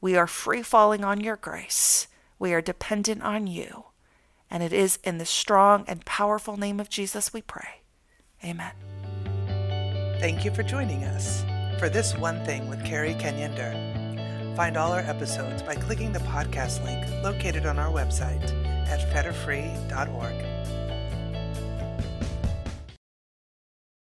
We 0.00 0.16
are 0.16 0.26
free 0.26 0.62
falling 0.62 1.04
on 1.04 1.20
your 1.20 1.36
grace. 1.36 2.06
We 2.38 2.54
are 2.54 2.62
dependent 2.62 3.22
on 3.22 3.46
you. 3.46 3.87
And 4.50 4.62
it 4.62 4.72
is 4.72 4.98
in 5.04 5.18
the 5.18 5.26
strong 5.26 5.84
and 5.86 6.04
powerful 6.04 6.56
name 6.56 6.80
of 6.80 6.88
Jesus 6.88 7.32
we 7.32 7.42
pray. 7.42 7.82
Amen. 8.44 8.72
Thank 10.20 10.44
you 10.44 10.52
for 10.52 10.62
joining 10.62 11.04
us 11.04 11.44
for 11.78 11.88
This 11.88 12.16
One 12.16 12.44
Thing 12.44 12.68
with 12.68 12.84
Carrie 12.84 13.14
Kenyon 13.14 13.54
Dern. 13.54 14.56
Find 14.56 14.76
all 14.76 14.90
our 14.90 15.00
episodes 15.00 15.62
by 15.62 15.76
clicking 15.76 16.12
the 16.12 16.18
podcast 16.20 16.84
link 16.84 17.06
located 17.22 17.66
on 17.66 17.78
our 17.78 17.92
website 17.92 18.42
at 18.88 19.00
fetterfree.org. 19.12 20.87